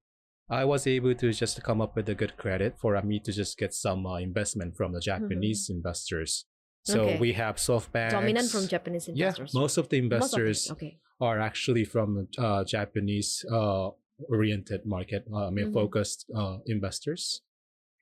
I 0.51 0.65
was 0.65 0.87
able 0.87 1.15
to 1.15 1.33
just 1.33 1.63
come 1.63 1.81
up 1.81 1.97
with 1.97 2.09
a 2.09 2.15
good 2.15 2.37
credit 2.37 2.75
for 2.79 3.01
me 3.03 3.21
to 3.21 3.33
just 3.33 3.57
get 3.57 3.73
some 3.73 4.05
uh, 4.07 4.17
investment 4.17 4.77
from 4.77 4.93
the 4.93 5.01
Japanese 5.01 5.71
investors. 5.71 6.47
So 6.85 6.99
Mm-hmm. 6.99 7.09
Okay. 7.11 7.19
we 7.21 7.33
have 7.35 7.57
SoftBank. 7.57 8.11
Dominant 8.11 8.51
from 8.51 8.67
Japanese 8.67 9.09
Yeah, 9.09 9.27
investors. 9.29 9.55
most 9.55 9.77
of 9.79 9.89
the 9.89 9.99
investors 9.99 10.69
Okay. 10.73 10.99
are 11.21 11.39
actually 11.41 11.85
from 11.85 12.27
uh, 12.37 12.65
Japanese 12.65 13.45
uh, 13.51 13.91
oriented 14.29 14.85
market, 14.87 15.25
uh, 15.33 15.47
I 15.47 15.51
mean 15.51 15.67
Mhm. 15.67 15.73
focused 15.73 16.31
uh, 16.35 16.59
investors. 16.67 17.43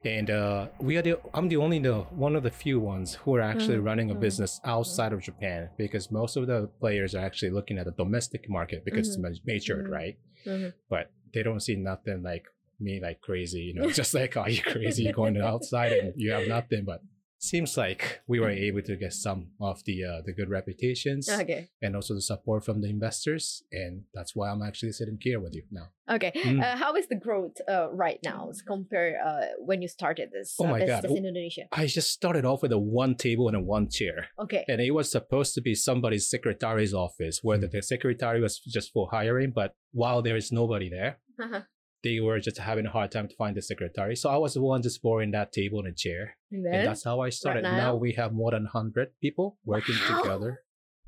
And 0.02 0.30
uh, 0.30 0.68
we 0.80 0.96
are 0.96 1.02
the 1.02 1.18
I'm 1.34 1.48
the 1.48 1.58
only 1.58 1.78
the 1.78 2.00
one 2.26 2.34
of 2.34 2.42
the 2.42 2.50
few 2.50 2.80
ones 2.80 3.16
who 3.16 3.34
are 3.36 3.42
actually 3.42 3.76
Mhm, 3.76 3.84
running 3.84 4.10
a 4.10 4.14
mhm. 4.14 4.20
business 4.20 4.58
outside 4.64 5.12
of 5.12 5.20
Japan 5.20 5.68
because 5.76 6.10
most 6.10 6.36
of 6.38 6.46
the 6.46 6.68
players 6.80 7.14
are 7.14 7.24
actually 7.24 7.50
looking 7.50 7.76
at 7.78 7.84
the 7.84 7.92
domestic 7.92 8.48
market 8.48 8.82
because 8.84 9.08
it's 9.08 9.18
ma- 9.18 9.28
matured, 9.44 9.86
Mhm. 9.86 9.90
right? 9.90 10.16
Mhm. 10.46 10.72
But 10.88 11.10
they 11.34 11.42
don't 11.42 11.60
see 11.60 11.76
nothing 11.76 12.22
like 12.22 12.46
me 12.78 12.98
like 12.98 13.20
crazy, 13.20 13.60
you 13.60 13.74
know, 13.74 13.90
just 14.00 14.14
like 14.14 14.36
are 14.38 14.48
you 14.48 14.62
crazy 14.62 15.02
You're 15.04 15.12
going 15.12 15.36
outside 15.52 15.92
and 15.92 16.14
you 16.16 16.30
have 16.32 16.48
nothing, 16.48 16.84
but 16.86 17.02
seems 17.40 17.76
like 17.76 18.20
we 18.26 18.38
were 18.38 18.50
able 18.50 18.82
to 18.82 18.96
get 18.96 19.12
some 19.12 19.48
of 19.60 19.82
the 19.84 20.04
uh, 20.04 20.20
the 20.24 20.32
good 20.32 20.50
reputations 20.50 21.28
Okay. 21.28 21.68
and 21.82 21.96
also 21.96 22.14
the 22.14 22.20
support 22.20 22.64
from 22.64 22.80
the 22.82 22.88
investors. 22.88 23.62
And 23.72 24.04
that's 24.14 24.36
why 24.36 24.50
I'm 24.50 24.62
actually 24.62 24.92
sitting 24.92 25.18
here 25.20 25.40
with 25.40 25.54
you 25.54 25.64
now. 25.70 25.88
Okay. 26.10 26.32
Mm. 26.34 26.60
Uh, 26.62 26.76
how 26.76 26.94
is 26.96 27.06
the 27.08 27.14
growth 27.16 27.56
uh, 27.68 27.88
right 27.92 28.18
now 28.22 28.50
compared 28.66 29.14
uh, 29.24 29.46
when 29.58 29.80
you 29.80 29.88
started 29.88 30.30
this 30.32 30.56
Oh 30.60 30.66
uh, 30.66 30.70
my 30.70 30.86
God. 30.86 31.04
in 31.06 31.16
Indonesia? 31.16 31.62
I 31.72 31.86
just 31.86 32.10
started 32.10 32.44
off 32.44 32.62
with 32.62 32.72
a 32.72 32.78
one 32.78 33.14
table 33.14 33.48
and 33.48 33.56
a 33.56 33.60
one 33.60 33.88
chair. 33.88 34.28
Okay. 34.38 34.64
And 34.68 34.80
it 34.80 34.92
was 34.92 35.10
supposed 35.10 35.54
to 35.54 35.60
be 35.62 35.74
somebody's 35.74 36.28
secretary's 36.28 36.92
office 36.92 37.40
where 37.42 37.58
the, 37.58 37.68
the 37.68 37.82
secretary 37.82 38.40
was 38.40 38.58
just 38.58 38.92
for 38.92 39.08
hiring. 39.10 39.52
But 39.54 39.74
while 39.92 40.20
there 40.22 40.36
is 40.36 40.52
nobody 40.52 40.90
there, 40.90 41.18
they 42.02 42.20
were 42.20 42.40
just 42.40 42.56
having 42.58 42.86
a 42.86 42.90
hard 42.90 43.10
time 43.12 43.28
to 43.28 43.36
find 43.36 43.56
the 43.56 43.62
secretary. 43.62 44.16
So 44.16 44.30
I 44.30 44.36
was 44.40 44.54
the 44.54 44.62
one 44.62 44.80
just 44.82 45.02
borrowing 45.02 45.30
that 45.32 45.52
table 45.52 45.78
and 45.84 45.88
a 45.88 45.96
chair. 45.96 46.36
and 46.50 46.64
And 46.66 46.86
that's 46.88 47.04
how 47.04 47.20
I 47.20 47.28
started. 47.30 47.62
now? 47.68 47.76
now? 47.76 47.92
we 47.96 48.12
have 48.16 48.32
more 48.32 48.50
than 48.56 48.64
100 48.72 49.20
people 49.20 49.58
working 49.64 49.96
Wow. 50.00 50.08
together 50.22 50.52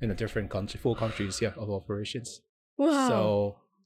in 0.04 0.10
a 0.10 0.16
different 0.18 0.50
country, 0.52 0.76
four 0.76 0.92
countries 0.94 1.40
yeah, 1.40 1.54
of 1.56 1.70
operations. 1.70 2.42
wow. 2.76 3.08
So 3.08 3.18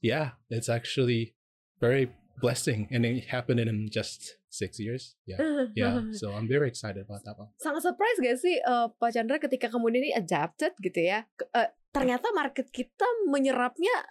yeah, 0.03 0.35
it's 0.51 0.67
actually 0.67 1.33
very 1.79 2.11
blessing, 2.41 2.85
and 2.93 3.01
it 3.05 3.29
happened 3.33 3.59
in 3.61 3.89
just 3.89 4.37
six 4.49 4.77
years. 4.77 5.15
Yeah, 5.25 5.41
yeah. 5.79 6.11
So 6.13 6.33
I'm 6.33 6.45
very 6.49 6.67
excited 6.69 7.05
about 7.07 7.21
that 7.25 7.33
one. 7.37 7.49
sangat 7.57 7.81
surprise 7.85 8.17
gak 8.21 8.37
sih 8.37 8.61
uh, 8.61 8.89
Pak 8.93 9.13
Chandra 9.13 9.37
ketika 9.41 9.69
kemudian 9.73 10.05
ini 10.05 10.11
adapted 10.13 10.73
gitu 10.81 11.01
ya? 11.01 11.25
Uh, 11.53 11.69
ternyata 11.89 12.29
market 12.33 12.69
kita 12.69 13.05
menyerapnya 13.25 14.05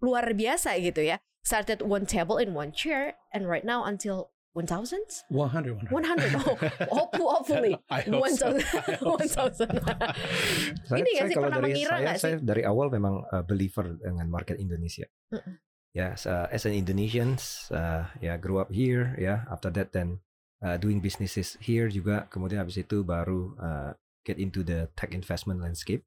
luar 0.00 0.28
biasa 0.32 0.76
gitu 0.80 1.04
ya. 1.04 1.20
Started 1.42 1.82
one 1.82 2.04
table 2.04 2.36
and 2.36 2.54
one 2.54 2.72
chair, 2.72 3.16
and 3.32 3.48
right 3.48 3.64
now 3.64 3.84
until 3.84 4.30
1000? 4.52 4.98
100, 5.30 5.90
100. 5.90 5.90
100. 5.90 6.34
Oh, 6.34 6.56
hopefully, 6.90 7.30
hopefully. 7.30 7.74
I 7.88 8.00
hope 8.02 8.28
so. 8.28 8.50
1000. 8.52 8.66
I 8.88 8.92
hope 8.98 9.22
so. 9.30 9.42
1000. 9.46 9.70
Saya, 10.90 10.98
Ini 11.00 11.10
saya 11.16 11.28
sih, 11.30 11.34
kalau 11.38 11.48
pernah 11.48 11.62
dari 11.62 11.66
mengira 11.70 11.94
saya, 11.94 12.10
sih? 12.12 12.20
saya 12.20 12.36
dari 12.42 12.62
awal 12.66 12.90
memang 12.90 13.22
uh, 13.30 13.44
believer 13.46 13.94
dengan 14.02 14.26
market 14.26 14.58
Indonesia. 14.58 15.06
Mm-mm. 15.30 15.54
Ya, 15.90 16.14
as, 16.14 16.26
uh, 16.26 16.46
as 16.50 16.66
an 16.66 16.74
Indonesians, 16.74 17.66
uh, 17.74 18.10
ya 18.22 18.38
grew 18.38 18.58
up 18.58 18.70
here, 18.70 19.14
ya. 19.18 19.46
After 19.50 19.70
that 19.74 19.90
then 19.94 20.22
uh, 20.62 20.76
doing 20.78 20.98
businesses 20.98 21.54
here 21.62 21.86
juga. 21.90 22.26
Kemudian 22.30 22.62
habis 22.62 22.78
itu 22.78 23.02
baru 23.06 23.54
uh, 23.58 23.90
get 24.26 24.38
into 24.38 24.62
the 24.66 24.90
tech 24.98 25.14
investment 25.14 25.62
landscape. 25.62 26.02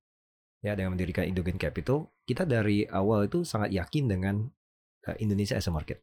Ya, 0.64 0.80
dengan 0.80 0.96
mendirikan 0.96 1.28
Indogen 1.28 1.60
Capital, 1.60 2.08
kita 2.24 2.48
dari 2.48 2.88
awal 2.88 3.28
itu 3.28 3.44
sangat 3.44 3.76
yakin 3.76 4.08
dengan 4.08 4.48
uh, 5.08 5.16
Indonesia 5.20 5.58
as 5.58 5.68
a 5.68 5.74
market. 5.74 6.02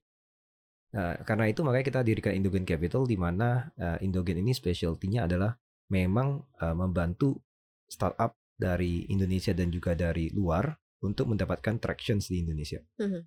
Nah, 0.91 1.23
karena 1.23 1.47
itu 1.47 1.63
makanya 1.63 1.87
kita 1.87 2.01
dirikan 2.03 2.35
Indogen 2.35 2.67
Capital 2.67 3.07
di 3.07 3.15
mana 3.15 3.71
uh, 3.79 3.99
Indogen 4.03 4.43
ini 4.43 4.51
specialty-nya 4.51 5.31
adalah 5.31 5.55
memang 5.91 6.43
uh, 6.59 6.75
membantu 6.75 7.39
startup 7.87 8.35
dari 8.59 9.07
Indonesia 9.11 9.55
dan 9.55 9.71
juga 9.71 9.95
dari 9.95 10.31
luar 10.35 10.71
untuk 11.01 11.31
mendapatkan 11.31 11.79
tractions 11.81 12.29
di 12.29 12.43
Indonesia. 12.43 12.83
Mhm. 13.01 13.21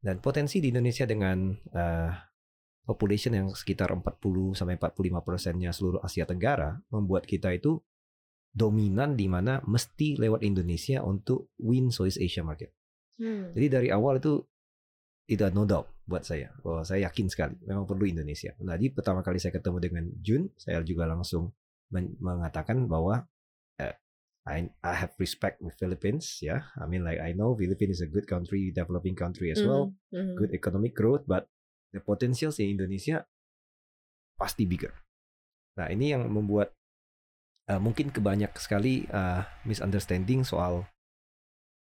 Dan 0.00 0.16
potensi 0.24 0.64
di 0.64 0.72
Indonesia 0.72 1.04
dengan 1.04 1.52
uh, 1.76 2.10
population 2.88 3.36
yang 3.36 3.48
sekitar 3.52 3.92
40 3.92 4.56
sampai 4.56 4.80
45 4.80 5.20
persennya 5.20 5.70
seluruh 5.70 6.00
Asia 6.00 6.24
Tenggara 6.24 6.80
membuat 6.88 7.28
kita 7.28 7.52
itu 7.52 7.78
dominan 8.50 9.14
di 9.14 9.30
mana 9.30 9.62
mesti 9.62 10.18
lewat 10.18 10.42
Indonesia 10.42 11.04
untuk 11.06 11.54
win 11.62 11.94
Southeast 11.94 12.18
Asia 12.18 12.42
market. 12.42 12.74
Hmm. 13.20 13.54
Jadi 13.54 13.66
dari 13.70 13.88
awal 13.94 14.18
itu 14.18 14.42
itu 15.30 15.46
no 15.54 15.62
doubt 15.62 15.86
buat 16.10 16.26
saya 16.26 16.50
bahwa 16.66 16.82
saya 16.82 17.06
yakin 17.06 17.30
sekali 17.30 17.54
memang 17.62 17.86
perlu 17.86 18.02
Indonesia. 18.02 18.50
Nah, 18.66 18.74
Jadi 18.74 18.90
pertama 18.90 19.22
kali 19.22 19.38
saya 19.38 19.54
ketemu 19.54 19.78
dengan 19.78 20.04
Jun, 20.18 20.50
saya 20.58 20.82
juga 20.82 21.06
langsung 21.06 21.54
men- 21.94 22.18
mengatakan 22.18 22.90
bahwa 22.90 23.30
eh, 23.78 23.94
I 24.42 24.66
I 24.82 24.94
have 25.06 25.14
respect 25.22 25.62
with 25.62 25.78
Philippines 25.78 26.42
ya. 26.42 26.66
I 26.74 26.90
mean 26.90 27.06
like 27.06 27.22
I 27.22 27.30
know 27.30 27.54
Philippines 27.54 28.02
is 28.02 28.02
a 28.02 28.10
good 28.10 28.26
country, 28.26 28.74
developing 28.74 29.14
country 29.14 29.54
as 29.54 29.62
well, 29.62 29.94
Mhm, 30.10 30.18
mhm. 30.18 30.34
good 30.34 30.50
economic 30.50 30.98
growth, 30.98 31.22
but 31.30 31.46
the 31.94 32.02
potential 32.02 32.50
di 32.50 32.74
Indonesia 32.74 33.22
pasti 34.34 34.66
bigger. 34.66 34.90
Nah 35.78 35.86
ini 35.94 36.10
yang 36.10 36.26
membuat 36.26 36.74
eh, 37.70 37.78
mungkin 37.78 38.10
kebanyak 38.10 38.50
sekali 38.58 39.06
eh, 39.06 39.42
misunderstanding 39.62 40.42
soal 40.42 40.90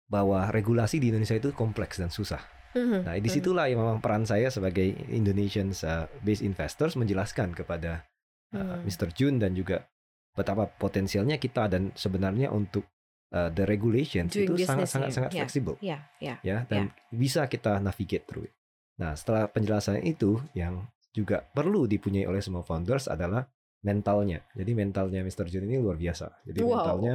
bahwa 0.05 0.45
regulasi 0.53 1.01
di 1.01 1.09
Indonesia 1.09 1.33
itu 1.33 1.49
kompleks 1.57 1.97
dan 1.97 2.13
susah. 2.13 2.62
Mhm, 2.73 2.99
Nah, 3.05 3.13
di 3.15 3.29
situlah 3.29 3.65
yang 3.69 3.79
memang 3.81 4.01
peran 4.01 4.25
saya 4.25 4.49
sebagai 4.49 4.83
Indonesian 5.09 5.69
uh, 5.85 6.09
based 6.21 6.41
investors 6.41 6.97
menjelaskan 6.97 7.53
kepada 7.53 8.05
uh. 8.51 8.81
Mr. 8.81 9.13
Jun 9.13 9.37
dan 9.37 9.53
juga 9.53 9.85
betapa 10.33 10.65
potensialnya 10.65 11.37
kita 11.37 11.69
dan 11.69 11.93
sebenarnya 11.93 12.49
untuk 12.49 12.89
uh, 13.29 13.53
the 13.53 13.69
regulations 13.69 14.33
Doing 14.33 14.57
itu 14.57 14.65
sangat 14.65 14.89
sangat 14.89 15.09
sangat 15.13 15.31
yeah. 15.31 15.41
fleksibel 15.45 15.75
Ya, 15.77 15.97
ya. 16.17 16.35
ya 16.41 16.57
dan 16.65 16.89
bisa 17.13 17.45
kita 17.45 17.77
navigate 17.77 18.25
through 18.25 18.49
it. 18.49 18.53
Nah, 18.97 19.13
setelah 19.13 19.45
penjelasan 19.45 20.01
itu 20.01 20.41
yang 20.57 20.89
juga 21.13 21.45
perlu 21.45 21.85
dipunyai 21.85 22.25
oleh 22.25 22.41
semua 22.41 22.65
founders 22.65 23.05
adalah 23.05 23.45
mentalnya. 23.85 24.41
Jadi 24.57 24.73
mentalnya 24.73 25.21
Mr. 25.21 25.45
Jun 25.45 25.69
ini 25.69 25.77
luar 25.77 26.01
biasa. 26.01 26.41
Jadi 26.41 26.65
Wow. 26.65 26.73
mentalnya 26.73 27.13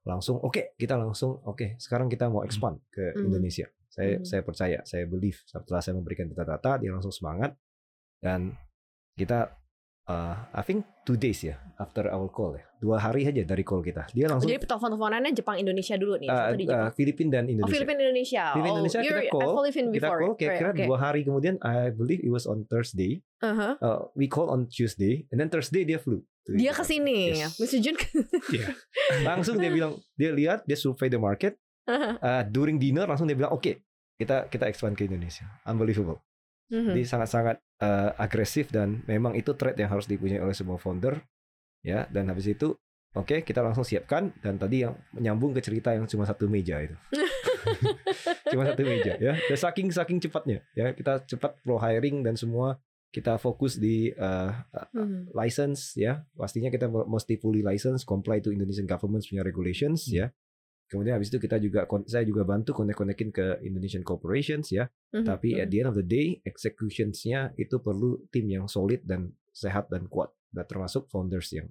langsung 0.00 0.36
oke 0.40 0.76
kita 0.76 0.96
langsung 0.96 1.40
oke 1.44 1.76
sekarang 1.76 2.08
kita 2.08 2.28
mau 2.28 2.40
expand 2.40 2.80
ke 2.88 3.16
Mhm. 3.16 3.24
Indonesia 3.24 3.68
saya 3.90 4.16
Mhm. 4.16 4.24
saya 4.24 4.40
percaya 4.40 4.78
saya 4.82 5.04
believe 5.04 5.38
setelah 5.44 5.82
saya 5.82 5.94
memberikan 5.94 6.26
data-data 6.26 6.78
dia 6.78 6.90
langsung 6.90 7.10
semangat 7.10 7.58
dan 8.18 8.54
kita 9.12 9.50
uh, 10.06 10.46
I 10.50 10.62
think 10.62 10.86
two 11.02 11.14
days 11.14 11.42
ya 11.42 11.58
after 11.74 12.06
our 12.06 12.30
call 12.30 12.54
ya 12.54 12.62
dua 12.78 12.96
hari 12.96 13.26
aja 13.26 13.42
dari 13.42 13.60
call 13.60 13.82
kita 13.82 14.06
dia 14.10 14.24
Oh, 14.24 14.32
langsung 14.32 14.46
jadi 14.46 14.62
telepon-teleponannya 14.62 15.30
Jepang 15.34 15.58
Indonesia 15.58 15.94
dulu 15.94 16.16
nih, 16.16 16.28
uh, 16.28 16.38
satu 16.38 16.54
di 16.54 16.64
uh, 16.64 16.68
Jepang. 16.70 16.92
Filipina 16.94 17.30
dan 17.30 17.44
oh, 17.44 17.50
Indonesia 17.50 17.74
Filipina 17.74 18.00
Indonesia. 18.00 18.42
Filipina 18.48 18.70
oh, 18.70 18.76
Indonesia 18.78 18.98
kita 19.00 19.10
call, 19.26 19.54
kita 19.90 20.06
call 20.08 20.32
kira-kira 20.38 20.70
okay. 20.70 20.86
dua 20.86 20.96
hari 20.98 21.20
kemudian 21.22 21.54
I 21.60 21.90
believe 21.90 22.20
it 22.22 22.30
was 22.30 22.46
on 22.46 22.64
Thursday 22.64 23.20
Uh-huh. 23.40 23.72
uh, 23.80 24.00
we 24.12 24.28
call 24.28 24.48
on 24.48 24.68
Tuesday 24.68 25.24
and 25.32 25.40
then 25.40 25.48
Thursday 25.48 25.82
dia 25.82 25.96
flew 25.96 26.20
Dia 26.44 26.72
Jakarta. 26.72 26.76
ke 26.76 26.84
sini, 26.84 27.18
Yes. 27.36 27.56
Mr. 27.56 27.78
Jun. 27.80 27.96
Yeah. 28.50 28.72
langsung 29.28 29.56
dia 29.56 29.70
bilang 29.70 29.96
dia 30.14 30.30
lihat 30.30 30.64
dia 30.64 30.74
survey 30.74 31.08
the 31.08 31.16
market 31.16 31.56
uh, 31.88 32.42
during 32.54 32.76
dinner 32.76 33.06
langsung 33.06 33.24
dia 33.28 33.38
bilang 33.38 33.52
oke 33.52 33.80
kita 34.16 34.50
kita 34.52 34.68
expand 34.68 34.96
ke 34.98 35.08
Indonesia. 35.08 35.48
Unbelievable. 35.64 36.20
Mhm. 36.70 36.94
jadi 36.94 37.02
sangat-sangat 37.02 37.56
uh, 37.82 38.14
agresif 38.14 38.70
dan 38.70 39.02
memang 39.10 39.34
itu 39.34 39.50
trade 39.58 39.74
yang 39.82 39.90
harus 39.90 40.06
dipunyai 40.06 40.38
oleh 40.38 40.54
semua 40.54 40.78
founder 40.78 41.18
ya. 41.82 42.06
Dan 42.06 42.30
habis 42.30 42.46
itu 42.46 42.78
oke 43.10 43.42
kita 43.42 43.58
langsung 43.58 43.82
siapkan 43.82 44.30
dan 44.38 44.54
tadi 44.54 44.86
yang 44.86 44.94
menyambung 45.10 45.50
ke 45.50 45.58
cerita 45.58 45.90
yang 45.90 46.06
cuma 46.06 46.22
satu 46.22 46.46
meja 46.46 46.78
itu. 46.78 46.94
Cuma 48.52 48.64
satu 48.66 48.82
meja 48.86 49.18
ya. 49.20 49.36
Dan 49.36 49.58
saking 49.58 49.90
saking 49.92 50.18
cepatnya 50.22 50.64
ya. 50.72 50.94
Kita 50.94 51.24
cepat 51.26 51.60
pro 51.60 51.76
hiring 51.76 52.22
dan 52.24 52.38
semua 52.38 52.78
kita 53.10 53.36
fokus 53.42 53.74
di 53.74 54.14
uh, 54.14 54.54
Mhm. 54.94 55.34
license 55.34 55.98
ya. 55.98 56.22
Pastinya 56.38 56.70
kita 56.70 56.86
mesti 56.86 57.34
fully 57.36 57.66
license 57.66 58.06
comply 58.06 58.38
to 58.38 58.54
Indonesian 58.54 58.86
government 58.86 59.26
punya 59.26 59.42
regulations 59.42 60.06
ya 60.06 60.30
kemudian 60.90 61.14
habis 61.14 61.30
itu 61.30 61.38
kita 61.38 61.62
juga 61.62 61.86
saya 62.10 62.26
juga 62.26 62.42
bantu 62.42 62.74
connect-connectin 62.74 63.30
ke 63.30 63.62
Indonesian 63.62 64.02
corporations 64.02 64.74
ya 64.74 64.90
Mhm. 65.14 65.24
tapi 65.24 65.54
at 65.56 65.66
Mhm. 65.66 65.70
the 65.70 65.78
end 65.78 65.88
of 65.88 65.96
the 65.96 66.04
day 66.04 66.26
executionsnya 66.42 67.54
itu 67.54 67.78
perlu 67.78 68.26
tim 68.34 68.50
yang 68.50 68.66
solid 68.66 69.06
dan 69.06 69.30
sehat 69.54 69.86
dan 69.86 70.10
kuat 70.10 70.34
dan 70.50 70.66
termasuk 70.66 71.06
founders 71.06 71.54
yang 71.54 71.70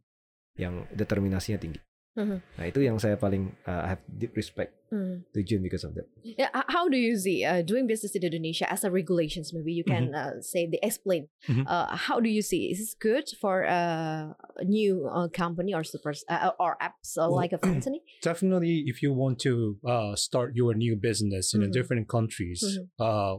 yang 0.56 0.88
determinasinya 0.96 1.60
tinggi 1.60 1.80
Mhm. 2.20 2.44
nah 2.60 2.66
itu 2.68 2.84
yang 2.84 3.00
saya 3.00 3.16
paling 3.16 3.56
uh, 3.64 3.88
have 3.88 4.04
deep 4.12 4.36
respect 4.36 4.76
Mhm. 4.92 5.24
to 5.32 5.40
Jun 5.40 5.64
because 5.64 5.88
of 5.88 5.96
that 5.96 6.04
Yeah, 6.20 6.52
how 6.68 6.92
do 6.92 7.00
you 7.00 7.16
see 7.16 7.48
uh, 7.48 7.64
doing 7.64 7.88
business 7.88 8.12
in 8.12 8.28
Indonesia 8.28 8.68
as 8.68 8.84
a 8.84 8.92
regulations? 8.92 9.56
Maybe 9.56 9.72
you 9.72 9.88
can 9.88 10.12
uh, 10.12 10.44
say 10.44 10.68
the 10.68 10.76
explain. 10.84 11.32
Mhm. 11.48 11.64
Uh, 11.64 11.96
how 11.96 12.20
do 12.20 12.28
you 12.28 12.44
see? 12.44 12.68
Is 12.76 12.84
this 12.84 12.92
good 13.00 13.32
for 13.40 13.64
uh, 13.64 14.36
a 14.60 14.66
new 14.68 15.08
uh, 15.08 15.32
company 15.32 15.72
or 15.72 15.88
super 15.88 16.12
uh, 16.28 16.52
or 16.60 16.76
apps 16.84 17.16
Well, 17.16 17.32
like 17.32 17.56
a 17.56 17.62
company? 17.64 18.04
Definitely, 18.20 18.84
if 18.92 19.00
you 19.00 19.16
want 19.16 19.40
to 19.48 19.80
uh, 19.88 20.20
start 20.20 20.60
your 20.60 20.76
new 20.76 21.00
business 21.00 21.56
in 21.56 21.64
a 21.64 21.72
Mhm. 21.72 21.76
different 21.80 22.06
countries, 22.12 22.60
Mhm. 22.60 22.84
uh, 23.00 23.36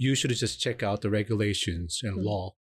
you 0.00 0.16
should 0.16 0.32
just 0.32 0.56
check 0.64 0.80
out 0.80 1.04
the 1.04 1.10
regulations 1.12 2.00
and 2.00 2.16
Mhm. 2.16 2.24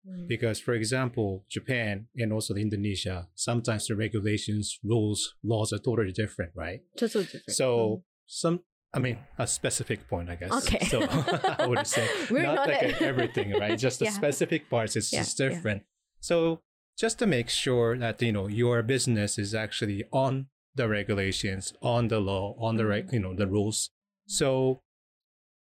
Law. 0.05 0.25
Because, 0.27 0.59
for 0.59 0.73
example, 0.73 1.45
Japan 1.49 2.07
and 2.15 2.31
also 2.33 2.53
Indonesia, 2.55 3.27
sometimes 3.35 3.87
the 3.87 3.95
regulations, 3.95 4.79
rules, 4.83 5.35
laws 5.43 5.73
are 5.73 5.79
totally 5.79 6.11
different, 6.11 6.51
right? 6.55 6.81
Totally 6.97 7.23
different. 7.25 7.51
So 7.51 8.03
some, 8.27 8.61
I 8.93 8.99
mean, 8.99 9.17
a 9.37 9.47
specific 9.47 10.07
point, 10.07 10.29
I 10.29 10.35
guess. 10.35 10.51
Okay. 10.65 10.85
So 10.85 11.01
I 11.59 11.65
would 11.67 11.85
say 11.87 12.07
We're 12.31 12.43
not 12.43 12.55
not, 12.55 12.67
like 12.69 12.81
a- 13.01 13.03
everything, 13.03 13.51
right? 13.59 13.77
Just 13.77 13.99
the 13.99 14.05
specific 14.21 14.69
parts 14.69 14.95
is 14.95 15.11
Yeah, 15.11 15.19
just 15.19 15.39
yeah. 15.39 15.49
different. 15.49 15.83
So 16.21 16.61
just 16.97 17.19
to 17.19 17.25
make 17.27 17.49
sure 17.49 17.97
that 17.97 18.21
you 18.21 18.31
know 18.31 18.47
your 18.47 18.81
business 18.83 19.37
is 19.37 19.53
actually 19.53 20.05
on 20.13 20.47
the 20.75 20.87
regulations, 20.87 21.73
on 21.81 22.07
the 22.07 22.19
law, 22.19 22.55
on 22.59 22.77
the 22.77 22.85
reg, 22.85 23.05
Mm-hmm. 23.07 23.15
you 23.15 23.19
know 23.21 23.33
the 23.35 23.47
rules. 23.47 23.89
So 24.27 24.81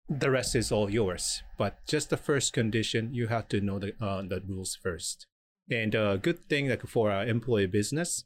the 0.09 0.31
rest 0.31 0.55
is 0.55 0.71
all 0.71 0.89
yours. 0.89 1.43
But 1.57 1.85
just 1.85 2.09
the 2.09 2.17
first 2.17 2.53
condition, 2.53 3.13
you 3.13 3.27
have 3.27 3.47
to 3.49 3.61
know 3.61 3.79
the 3.79 3.93
uh, 4.01 4.21
the 4.21 4.41
rules 4.47 4.77
first. 4.81 5.27
And 5.69 5.93
a 5.95 6.17
good 6.17 6.47
thing 6.47 6.69
like 6.69 6.87
for 6.87 7.11
our 7.11 7.25
employee 7.27 7.67
business 7.67 8.23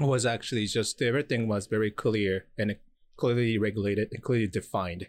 was 0.00 0.26
actually 0.26 0.66
just 0.66 1.00
everything 1.02 1.48
was 1.48 1.66
very 1.66 1.90
clear 1.90 2.46
and 2.56 2.76
clearly 3.16 3.58
regulated 3.58 4.08
and 4.12 4.22
clearly 4.22 4.48
defined. 4.48 5.08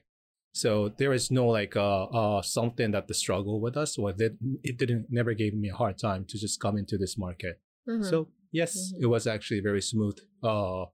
So 0.53 0.89
there 0.89 1.13
is 1.13 1.29
no 1.31 1.47
like 1.47 1.75
uh, 1.75 2.03
uh 2.05 2.41
something 2.41 2.91
that 2.91 3.07
the 3.07 3.13
struggle 3.13 3.61
with 3.61 3.77
us 3.77 3.97
or 3.97 4.13
that 4.13 4.37
it 4.63 4.77
didn't 4.77 5.07
never 5.09 5.33
gave 5.33 5.53
me 5.53 5.69
a 5.69 5.75
hard 5.75 5.97
time 5.97 6.25
to 6.25 6.37
just 6.37 6.59
come 6.59 6.77
into 6.77 6.97
this 6.97 7.17
market. 7.17 7.59
Mhm. 7.87 8.05
So 8.05 8.27
yes, 8.51 8.93
Mhm. 8.93 9.03
it 9.03 9.05
was 9.07 9.27
actually 9.27 9.61
very 9.61 9.81
smooth 9.81 10.17
uh 10.43 10.85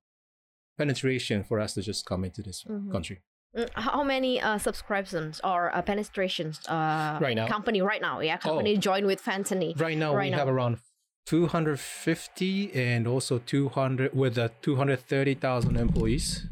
penetration 0.78 1.44
for 1.44 1.60
us 1.60 1.74
to 1.74 1.82
just 1.82 2.06
come 2.06 2.26
into 2.26 2.42
this 2.42 2.64
Mhm. 2.64 2.92
country. 2.92 3.22
Mm, 3.56 3.70
how 3.74 4.04
many 4.04 4.36
uh, 4.44 4.58
subscriptions 4.60 5.40
or 5.44 5.72
uh, 5.72 5.82
penetrations 5.82 6.60
uh, 6.68 7.16
Right 7.24 7.36
now? 7.40 7.48
company 7.48 7.80
right 7.82 8.02
now? 8.04 8.20
Yeah, 8.20 8.36
company 8.36 8.76
join 8.76 9.08
with 9.08 9.22
Fantasy. 9.24 9.72
Right 9.80 9.96
now 9.98 10.12
Right 10.14 10.32
we 10.32 10.36
have 10.36 10.52
around 10.52 10.84
250 11.26 12.74
and 12.76 13.08
also 13.08 13.40
200 13.40 14.14
with 14.14 14.38
uh, 14.38 14.50
230,000 14.62 15.78
employees. 15.78 16.48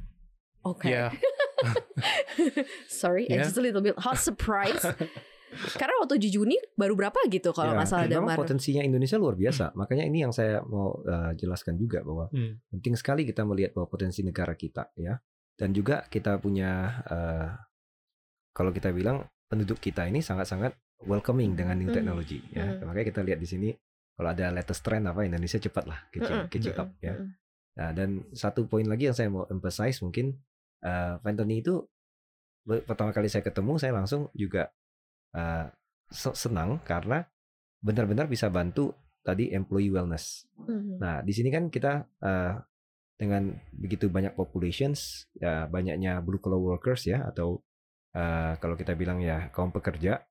Okay. 0.65 0.91
Yeah. 0.91 1.11
Sorry, 2.87 3.27
Yeah. 3.29 3.43
just 3.43 3.57
a 3.57 3.61
little 3.61 3.81
bit 3.83 3.99
hot 3.99 4.17
surprise. 4.17 4.79
Karena 5.77 5.93
waktu 6.01 6.17
di 6.17 6.33
Juni 6.33 6.57
baru 6.73 6.97
berapa 6.97 7.19
gitu 7.29 7.53
kalau 7.53 7.77
Ya, 7.77 7.83
nggak 7.83 7.89
salah 7.93 8.09
memang 8.09 8.33
potensinya 8.33 8.81
Indonesia 8.81 9.21
luar 9.21 9.37
biasa. 9.37 9.69
Makanya 9.77 10.09
ini 10.09 10.25
yang 10.25 10.33
saya 10.33 10.65
mau 10.65 10.97
uh, 11.05 11.29
jelaskan 11.37 11.77
juga 11.77 12.01
bahwa 12.01 12.25
Hmm. 12.33 12.57
penting 12.73 12.97
sekali 12.97 13.21
kita 13.21 13.45
melihat 13.45 13.77
bahwa 13.77 13.85
potensi 13.85 14.25
negara 14.25 14.57
kita 14.57 14.89
ya. 14.97 15.21
Dan 15.63 15.71
juga 15.71 16.03
kita 16.11 16.35
punya 16.43 16.99
uh, 17.07 17.55
kalau 18.51 18.75
kita 18.75 18.91
bilang 18.91 19.23
penduduk 19.47 19.79
kita 19.79 20.03
ini 20.11 20.19
sangat-sangat 20.19 20.75
welcoming 21.07 21.55
dengan 21.55 21.79
new 21.79 21.87
technology 21.87 22.43
ya. 22.51 22.67
Mhm. 22.67 22.83
Makanya 22.83 23.07
kita 23.07 23.21
lihat 23.23 23.39
di 23.39 23.47
sini 23.47 23.69
kalau 24.19 24.35
ada 24.35 24.51
latest 24.51 24.83
trend 24.83 25.07
apa 25.07 25.23
Indonesia 25.23 25.55
cepat 25.55 25.87
lah 25.87 25.99
it 26.11 26.19
mm-mm, 26.19 26.75
up 26.75 26.89
ya. 26.99 27.15
Nah, 27.79 27.89
dan 27.95 28.27
satu 28.35 28.67
poin 28.67 28.83
lagi 28.83 29.07
yang 29.07 29.15
saya 29.15 29.31
mau 29.31 29.47
emphasize 29.47 30.03
mungkin 30.03 30.35
uh, 30.83 31.17
Fantoni 31.23 31.63
itu 31.63 31.79
be- 32.67 32.83
pertama 32.83 33.15
kali 33.15 33.31
saya 33.31 33.41
ketemu 33.41 33.79
saya 33.79 33.95
langsung 33.95 34.27
juga 34.35 34.67
uh, 35.31 35.71
se- 36.11 36.37
senang 36.37 36.83
karena 36.83 37.23
benar-benar 37.79 38.27
bisa 38.27 38.51
bantu 38.51 38.91
tadi 39.23 39.49
employee 39.55 39.89
wellness. 39.89 40.43
Mhm. 40.59 40.99
Nah, 40.99 41.23
di 41.23 41.31
sini 41.31 41.49
kan 41.49 41.71
kita 41.71 42.03
uh, 42.19 42.59
dengan 43.17 43.53
begitu 43.71 44.09
banyak 44.09 44.33
populations, 44.33 45.29
ya 45.37 45.69
banyaknya 45.69 46.19
blue 46.19 46.41
collar 46.41 46.59
workers 46.59 47.05
ya 47.07 47.23
atau 47.29 47.61
uh, 48.17 48.53
kalau 48.57 48.75
kita 48.75 48.97
bilang 48.97 49.21
ya 49.21 49.53
kaum 49.53 49.69
pekerja 49.69 50.21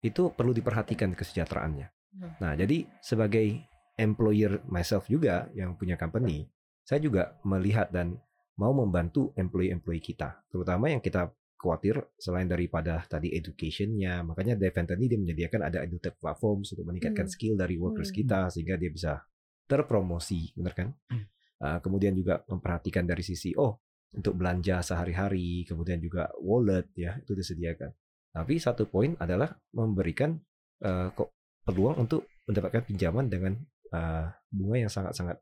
itu 0.00 0.32
perlu 0.32 0.54
diperhatikan 0.56 1.12
kesejahteraannya. 1.12 1.88
Hmm. 2.16 2.32
Nah, 2.40 2.52
jadi 2.56 2.88
sebagai 3.04 3.60
employer 4.00 4.64
myself 4.66 5.06
juga 5.06 5.50
yang 5.52 5.76
punya 5.76 6.00
company, 6.00 6.48
saya 6.82 6.98
juga 7.04 7.36
melihat 7.44 7.92
dan 7.92 8.16
mau 8.56 8.72
membantu 8.72 9.32
employee-employee 9.36 10.04
kita, 10.04 10.44
terutama 10.48 10.88
yang 10.88 11.00
kita 11.00 11.32
khawatir 11.60 12.00
selain 12.16 12.48
daripada 12.48 13.04
tadi 13.04 13.36
educationnya, 13.36 14.24
makanya 14.24 14.56
Deventony 14.56 15.12
dia 15.12 15.20
menyediakan 15.20 15.60
ada 15.68 15.84
edutech 15.84 16.16
platforms 16.16 16.72
untuk 16.72 16.88
meningkatkan 16.88 17.28
Hmm. 17.28 17.34
skill 17.36 17.54
dari 17.60 17.76
workers 17.76 18.08
Hmm. 18.08 18.18
kita 18.24 18.40
sehingga 18.48 18.80
dia 18.80 18.88
bisa 18.88 19.20
terpromosi, 19.68 20.56
benar 20.56 20.72
kan? 20.72 20.88
Uh, 21.12 21.28
kemudian 21.60 22.16
juga 22.16 22.40
memperhatikan 22.48 23.04
dari 23.04 23.20
sisi 23.20 23.52
oh 23.52 23.76
untuk 24.16 24.34
belanja 24.34 24.82
sehari-hari, 24.82 25.62
kemudian 25.68 26.02
juga 26.02 26.32
wallet 26.42 26.90
ya 26.98 27.14
itu 27.20 27.36
disediakan. 27.36 27.94
Tapi 28.30 28.58
satu 28.58 28.86
poin 28.86 29.14
adalah 29.18 29.54
memberikan 29.74 30.38
uh, 30.82 31.10
kok 31.14 31.30
peluang 31.66 32.06
untuk 32.06 32.26
mendapatkan 32.46 32.82
pinjaman 32.86 33.26
dengan 33.30 33.52
uh, 33.94 34.30
bunga 34.50 34.76
yang 34.86 34.90
sangat-sangat 34.90 35.38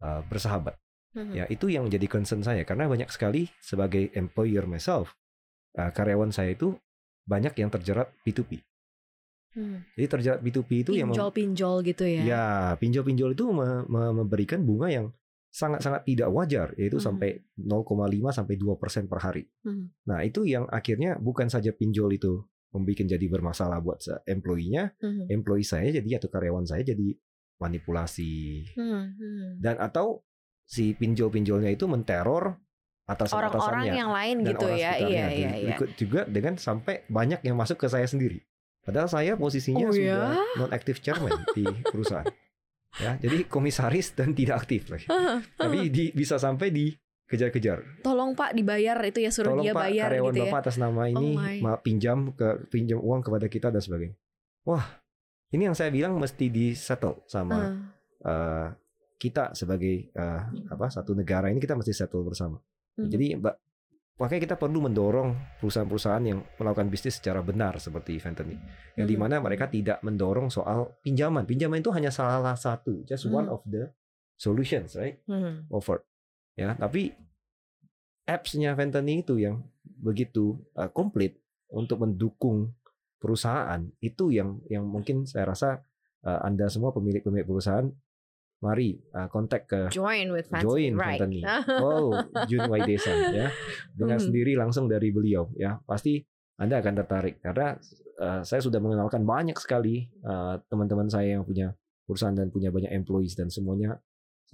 uh, 0.00 0.24
bersahabat. 0.28 0.76
Mhm. 1.12 1.32
Ya 1.36 1.44
itu 1.52 1.68
yang 1.68 1.84
menjadi 1.88 2.06
concern 2.08 2.40
saya 2.40 2.64
karena 2.64 2.88
banyak 2.88 3.08
sekali 3.12 3.48
sebagai 3.60 4.08
employer 4.16 4.64
myself 4.64 5.12
uh, 5.76 5.92
karyawan 5.92 6.32
saya 6.32 6.56
itu 6.56 6.72
banyak 7.28 7.52
yang 7.60 7.68
terjerat 7.68 8.08
P2P. 8.24 8.60
Hmm. 9.52 9.84
Jadi 9.94 10.06
terjerat 10.08 10.40
P2P 10.40 10.70
itu 10.88 10.92
yang 10.96 11.12
mem- 11.12 11.16
Pinjol-pinjol 11.16 11.84
gitu 11.84 12.04
ya. 12.08 12.22
Ya, 12.24 12.46
pinjol-pinjol 12.80 13.36
itu 13.36 13.52
me- 13.52 13.84
me- 13.84 14.14
memberikan 14.24 14.64
bunga 14.64 14.88
yang 14.88 15.12
sangat-sangat 15.52 16.08
tidak 16.08 16.32
wajar, 16.32 16.72
yaitu 16.80 16.96
Mhm. 16.96 17.04
sampai 17.04 17.30
0,5 17.60 18.32
sampai 18.32 18.56
2 18.56 18.80
persen 18.80 19.04
per 19.04 19.20
hari. 19.20 19.44
Mhm. 19.62 20.08
Nah, 20.08 20.24
itu 20.24 20.48
yang 20.48 20.64
akhirnya 20.72 21.20
bukan 21.20 21.52
saja 21.52 21.76
pinjol 21.76 22.16
itu 22.16 22.40
membuat 22.72 23.04
jadi 23.04 23.26
bermasalah 23.28 23.84
buat 23.84 24.00
employee-nya, 24.24 24.96
Mhm. 24.96 25.28
employee 25.28 25.68
saya 25.68 25.92
jadi 25.92 26.16
atau 26.16 26.32
karyawan 26.32 26.64
saya 26.64 26.80
jadi 26.82 27.12
manipulasi 27.60 28.66
Hmm, 28.74 29.14
hmm. 29.14 29.48
dan 29.62 29.78
atau 29.78 30.24
si 30.64 30.96
pinjol-pinjolnya 30.96 31.70
itu 31.70 31.84
menteror 31.86 32.58
Orang-orang 33.02 33.18
atasan-atasannya 33.18 33.92
yang 33.98 34.12
lain 34.14 34.36
dan 34.40 34.50
gitu 34.56 34.66
orang 34.66 34.78
ya. 34.78 34.92
Iya, 34.96 35.26
iya, 35.34 35.50
iya. 35.58 35.74
Ikut 35.74 35.90
juga 35.98 36.20
dengan 36.24 36.54
sampai 36.56 37.02
banyak 37.10 37.44
yang 37.44 37.58
masuk 37.58 37.76
ke 37.76 37.90
saya 37.90 38.06
sendiri. 38.06 38.40
Padahal 38.82 39.10
saya 39.10 39.34
posisinya 39.36 39.90
Oh, 39.90 39.94
sudah 39.94 40.32
ya? 40.32 40.42
non-active 40.56 40.98
chairman 41.02 41.34
di 41.52 41.66
perusahaan. 41.86 42.24
Ya, 42.94 43.16
jadi 43.16 43.44
komisaris 43.44 44.12
dan 44.12 44.32
tidak 44.32 44.62
aktif 44.62 44.86
lagi. 44.86 45.08
Tapi 45.54 45.88
di, 45.88 46.10
bisa 46.10 46.36
sampai 46.36 46.68
dikejar-kejar. 46.68 48.04
Tolong 48.04 48.32
Pak 48.32 48.52
dibayar 48.52 49.00
itu 49.00 49.18
ya 49.18 49.30
suruh 49.30 49.56
Tolong 49.56 49.64
dia 49.64 49.72
Pak 49.72 49.82
bayar 49.82 50.08
karyawan 50.10 50.28
gitu 50.28 50.38
ya. 50.38 50.44
Bapak 50.46 50.60
atas 50.60 50.76
nama 50.76 51.02
ini 51.06 51.28
Oh 51.32 51.38
my. 51.38 51.56
ma- 51.58 51.80
pinjam 51.80 52.18
ke 52.30 52.68
pinjam 52.68 52.98
uang 52.98 53.22
kepada 53.22 53.46
kita 53.46 53.68
dan 53.68 53.80
sebagainya. 53.80 54.16
Wah, 54.62 54.84
ini 55.48 55.64
yang 55.64 55.72
saya 55.72 55.88
bilang 55.88 56.16
mesti 56.16 56.46
di 56.46 56.72
settle 56.72 57.24
sama 57.24 57.56
Ah. 57.56 57.72
eh, 58.22 58.68
kita 59.16 59.54
sebagai 59.54 60.08
eh, 60.08 60.40
apa 60.66 60.86
satu 60.86 61.12
negara 61.12 61.48
ini 61.48 61.58
kita 61.58 61.72
mesti 61.72 61.90
settle 61.90 62.22
bersama. 62.22 62.60
Mhm. 62.98 63.08
Jadi 63.08 63.26
mbak 63.38 63.54
makanya 64.16 64.52
kita 64.52 64.56
perlu 64.60 64.84
mendorong 64.84 65.58
perusahaan-perusahaan 65.58 66.24
yang 66.24 66.44
melakukan 66.60 66.88
bisnis 66.88 67.16
secara 67.18 67.40
benar 67.40 67.80
seperti 67.80 68.20
Fentany 68.20 68.54
yang 68.94 69.08
Mhm. 69.08 69.12
di 69.12 69.16
mana 69.16 69.40
mereka 69.40 69.66
tidak 69.66 69.98
mendorong 70.04 70.52
soal 70.52 70.94
pinjaman 71.00 71.48
pinjaman 71.48 71.80
itu 71.80 71.90
hanya 71.90 72.12
salah 72.12 72.54
satu 72.54 73.02
just 73.04 73.26
one 73.26 73.48
Mhm. 73.48 73.54
of 73.54 73.60
the 73.66 73.88
solutions 74.36 74.94
right 74.94 75.24
Mhm. 75.26 75.72
offered 75.72 76.04
ya 76.54 76.76
tapi 76.76 77.10
apps-nya 78.28 78.76
Fentany 78.76 79.24
itu 79.24 79.40
yang 79.40 79.64
begitu 79.82 80.60
uh, 80.78 80.92
komplit 80.92 81.40
untuk 81.72 82.04
mendukung 82.04 82.70
perusahaan 83.18 83.80
itu 83.98 84.30
yang 84.30 84.60
yang 84.68 84.84
mungkin 84.86 85.24
saya 85.24 85.50
rasa 85.50 85.82
uh, 86.22 86.40
anda 86.46 86.68
semua 86.68 86.94
pemilik-pemilik 86.94 87.46
perusahaan 87.46 87.90
mari 88.62 88.94
uh, 89.10 89.26
kontak 89.26 89.66
ke 89.66 89.90
Join 89.90 90.30
with 90.30 90.46
Fancy, 90.46 90.62
join 90.62 90.92
right? 90.94 91.18
company. 91.18 91.42
Oh, 91.82 92.14
Jun 92.46 92.70
Waidesan 92.70 93.34
ya. 93.34 93.50
Dengan 93.92 94.22
Hmm. 94.22 94.26
sendiri 94.30 94.54
langsung 94.54 94.86
dari 94.86 95.10
beliau 95.10 95.50
ya. 95.52 95.82
Pasti 95.82 96.22
Anda 96.54 96.78
akan 96.78 96.94
tertarik 96.94 97.42
karena 97.42 97.74
uh, 98.16 98.40
saya 98.40 98.62
sudah 98.62 98.78
mengenalkan 98.78 99.26
banyak 99.26 99.58
sekali 99.58 100.06
uh, 100.22 100.62
teman-teman 100.70 101.10
saya 101.10 101.34
yang 101.34 101.42
punya 101.42 101.74
perusahaan 102.06 102.32
dan 102.32 102.48
punya 102.48 102.70
banyak 102.70 102.92
employees 102.92 103.34
dan 103.34 103.50
semuanya 103.50 103.98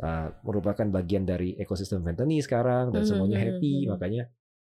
uh, 0.00 0.32
merupakan 0.40 0.88
bagian 0.88 1.22
dari 1.22 1.52
ekosistem 1.56 2.00
Ventani 2.00 2.40
sekarang 2.40 2.88
dan 2.90 3.04
Mhm, 3.04 3.08
semuanya 3.08 3.38
mhm, 3.38 3.44
happy. 3.44 3.74
mhm. 3.84 3.88
Makanya 3.92 4.22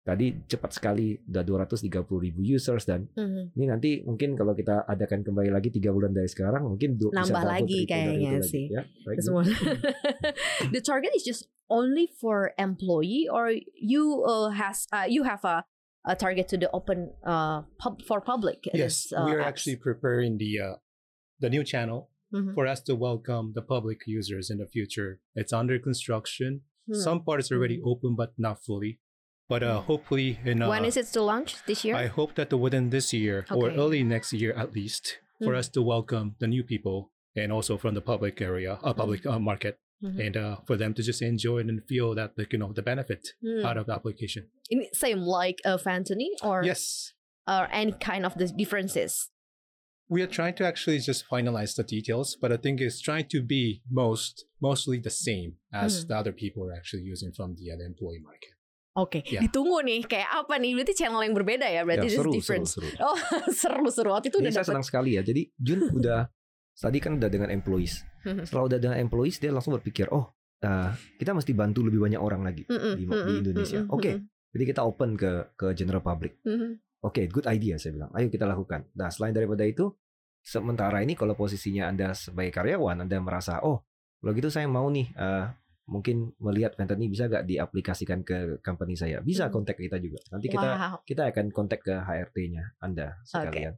tadi 0.08 0.32
cepat 0.48 0.72
sekali 0.72 1.20
udah 1.20 1.44
230 1.44 1.92
ribu 2.16 2.40
users 2.40 2.88
dan 2.88 3.04
Mhm. 3.12 3.52
ini 3.52 3.66
nanti 3.68 3.90
mungkin 4.00 4.32
kalau 4.32 4.56
kita 4.56 4.88
adakan 4.88 5.20
kembali 5.20 5.52
lagi 5.52 5.68
tiga 5.68 5.92
bulan 5.92 6.16
dari 6.16 6.24
sekarang 6.24 6.64
mungkin 6.64 6.96
du- 6.96 7.12
bisa 7.12 7.28
Nambah 7.28 7.42
double, 7.44 7.52
lagi 7.52 7.78
kayaknya 7.84 8.40
lagi, 8.40 8.48
sih. 8.48 8.64
ya. 8.72 8.82
Semua. 9.20 9.44
the 10.72 10.80
target 10.80 11.12
is 11.12 11.22
just 11.22 11.44
only 11.68 12.08
for 12.16 12.56
employee 12.56 13.28
or 13.28 13.52
you 13.76 14.24
uh, 14.24 14.48
has 14.50 14.88
uh, 14.92 15.04
you 15.04 15.24
have 15.24 15.44
a 15.44 15.64
a 16.06 16.16
target 16.16 16.48
to 16.48 16.56
the 16.56 16.72
open 16.72 17.12
uh 17.20 17.62
pub 17.76 18.00
for 18.00 18.24
public. 18.24 18.64
Yes, 18.72 19.12
this, 19.12 19.12
uh, 19.12 19.28
we 19.28 19.36
are 19.36 19.44
apps. 19.44 19.60
actually 19.60 19.76
preparing 19.76 20.40
the 20.40 20.56
uh, 20.56 20.74
the 21.36 21.52
new 21.52 21.60
channel 21.62 22.08
Mhm. 22.28 22.52
for 22.52 22.64
us 22.64 22.80
to 22.84 22.92
welcome 22.92 23.52
the 23.52 23.64
public 23.64 24.04
users 24.04 24.48
in 24.48 24.56
the 24.56 24.68
future. 24.68 25.20
It's 25.32 25.52
under 25.52 25.76
construction. 25.80 26.64
Hmm. 26.84 26.96
Some 26.96 27.18
parts 27.24 27.52
are 27.52 27.56
already 27.60 27.80
open, 27.80 28.16
but 28.16 28.32
not 28.40 28.60
fully. 28.64 29.00
But 29.48 29.62
uh, 29.62 29.80
hopefully, 29.80 30.38
in 30.44 30.60
uh, 30.62 30.68
when 30.68 30.84
is 30.84 30.96
it 30.96 31.06
to 31.14 31.22
launch 31.22 31.56
this 31.66 31.84
year? 31.84 31.96
I 31.96 32.06
hope 32.06 32.34
that 32.34 32.52
within 32.52 32.90
this 32.90 33.12
year 33.14 33.46
or 33.50 33.70
early 33.70 34.02
next 34.04 34.32
year 34.32 34.52
at 34.52 34.74
least, 34.74 35.18
for 35.42 35.52
Mm. 35.54 35.58
us 35.58 35.68
to 35.70 35.80
welcome 35.82 36.36
the 36.38 36.46
new 36.46 36.62
people 36.62 37.12
and 37.34 37.50
also 37.52 37.78
from 37.78 37.94
the 37.94 38.02
public 38.02 38.40
area, 38.42 38.78
uh, 38.82 38.92
public 38.92 39.24
uh, 39.24 39.38
market, 39.38 39.78
Mhm. 40.02 40.26
and 40.26 40.36
uh, 40.36 40.56
for 40.66 40.76
them 40.76 40.92
to 40.94 41.02
just 41.02 41.22
enjoy 41.22 41.58
and 41.58 41.82
feel 41.88 42.14
that 42.14 42.36
like, 42.36 42.52
you 42.52 42.58
know 42.58 42.72
the 42.74 42.82
benefit 42.82 43.22
Hmm. 43.42 43.64
out 43.64 43.76
of 43.78 43.86
the 43.86 43.94
application. 43.94 44.42
In- 44.68 44.92
Same 44.92 45.20
like 45.38 45.58
uh, 45.64 45.78
Fantony 45.78 46.28
or 46.42 46.62
Yes, 46.64 47.14
or 47.46 47.68
any 47.72 47.92
kind 47.92 48.26
of 48.26 48.34
the 48.40 48.46
differences. 48.62 49.30
we 50.10 50.20
are 50.22 50.32
trying 50.38 50.54
to 50.60 50.64
actually 50.64 50.98
just 51.10 51.24
finalize 51.34 51.72
the 51.76 51.84
details, 51.96 52.36
but 52.40 52.50
I 52.52 52.56
think 52.64 52.80
it's 52.80 53.00
trying 53.00 53.28
to 53.34 53.40
be 53.42 53.82
most 53.90 54.44
mostly 54.60 54.98
the 54.98 55.10
same 55.28 55.50
as 55.72 55.90
Hmm. 56.02 56.08
the 56.08 56.16
other 56.20 56.32
people 56.42 56.62
are 56.68 56.74
actually 56.80 57.04
using 57.14 57.30
from 57.32 57.54
the, 57.58 57.70
uh, 57.72 57.76
the 57.80 57.86
employee 57.86 58.20
market. 58.30 58.52
Oke, 58.98 59.22
Ya. 59.22 59.38
ditunggu 59.40 59.78
nih 59.80 60.02
kayak 60.02 60.26
apa 60.36 60.58
nih? 60.58 60.74
Berarti 60.74 60.92
channel 60.92 61.22
yang 61.22 61.32
berbeda 61.32 61.66
ya? 61.66 61.86
Berarti 61.86 62.10
Ya, 62.10 62.18
seru, 62.18 62.22
seru, 62.26 62.32
different. 62.34 62.66
seru. 62.66 62.88
Oh, 62.98 63.14
seru-seru. 63.54 64.10
Waktu 64.10 64.28
itu 64.28 64.38
Jadi 64.38 64.44
udah 64.44 64.52
saya 64.52 64.60
dapet. 64.60 64.72
senang 64.74 64.84
sekali 64.84 65.10
ya. 65.14 65.22
Jadi 65.22 65.42
Jun 65.54 65.80
udah 65.92 66.26
tadi 66.74 66.98
kan 66.98 67.14
udah 67.14 67.26
dengan 67.26 67.48
employees. 67.48 68.02
Mhm. 68.22 68.42
Setelah 68.44 68.64
udah 68.66 68.78
dengan 68.78 68.96
employees 68.98 69.38
dia 69.38 69.50
langsung 69.50 69.72
berpikir, 69.72 70.10
oh 70.10 70.34
uh, 70.60 70.90
kita 71.16 71.30
mesti 71.30 71.52
bantu 71.52 71.80
lebih 71.80 71.98
banyak 72.00 72.18
orang 72.18 72.42
lagi 72.42 72.66
Mm-mm, 72.66 72.94
di, 72.94 73.02
di 73.02 73.06
mm-mm, 73.06 73.38
Indonesia. 73.40 73.80
Oke, 73.88 74.18
mm-mm, 74.18 74.50
jadi 74.50 74.64
kita 74.66 74.80
open 74.82 75.14
ke 75.14 75.30
ke 75.54 75.70
general 75.72 76.02
public. 76.02 76.42
Oke, 76.98 77.26
good 77.26 77.46
idea 77.46 77.78
saya 77.78 77.94
bilang. 77.94 78.10
Ayo 78.10 78.26
kita 78.26 78.42
lakukan. 78.42 78.90
Nah 78.92 79.06
selain 79.06 79.30
daripada 79.30 79.62
itu, 79.62 79.94
sementara 80.40 80.98
ini 80.98 81.14
kalau 81.14 81.34
posisinya 81.34 81.86
anda 81.86 82.10
sebagai 82.10 82.50
karyawan, 82.50 83.06
anda 83.06 83.16
merasa, 83.18 83.62
oh 83.62 83.86
kalau 84.18 84.34
gitu 84.34 84.48
saya 84.48 84.66
mau 84.66 84.86
nih. 84.88 85.06
uh, 85.14 85.46
mungkin 85.88 86.36
melihat 86.38 86.76
Ventani 86.76 87.08
bisa 87.08 87.26
gak 87.26 87.48
diaplikasikan 87.48 88.20
ke 88.20 88.60
company 88.60 88.92
saya 88.92 89.18
bisa 89.18 89.48
Hmm. 89.48 89.56
kontak 89.56 89.80
kita 89.80 89.96
juga 89.96 90.20
nanti 90.28 90.46
kita 90.46 90.68
Wow. 90.68 91.00
kita 91.02 91.32
akan 91.32 91.48
kontak 91.48 91.80
ke 91.80 91.96
HRT-nya 91.96 92.76
Anda 92.78 93.16
sekalian. 93.24 93.74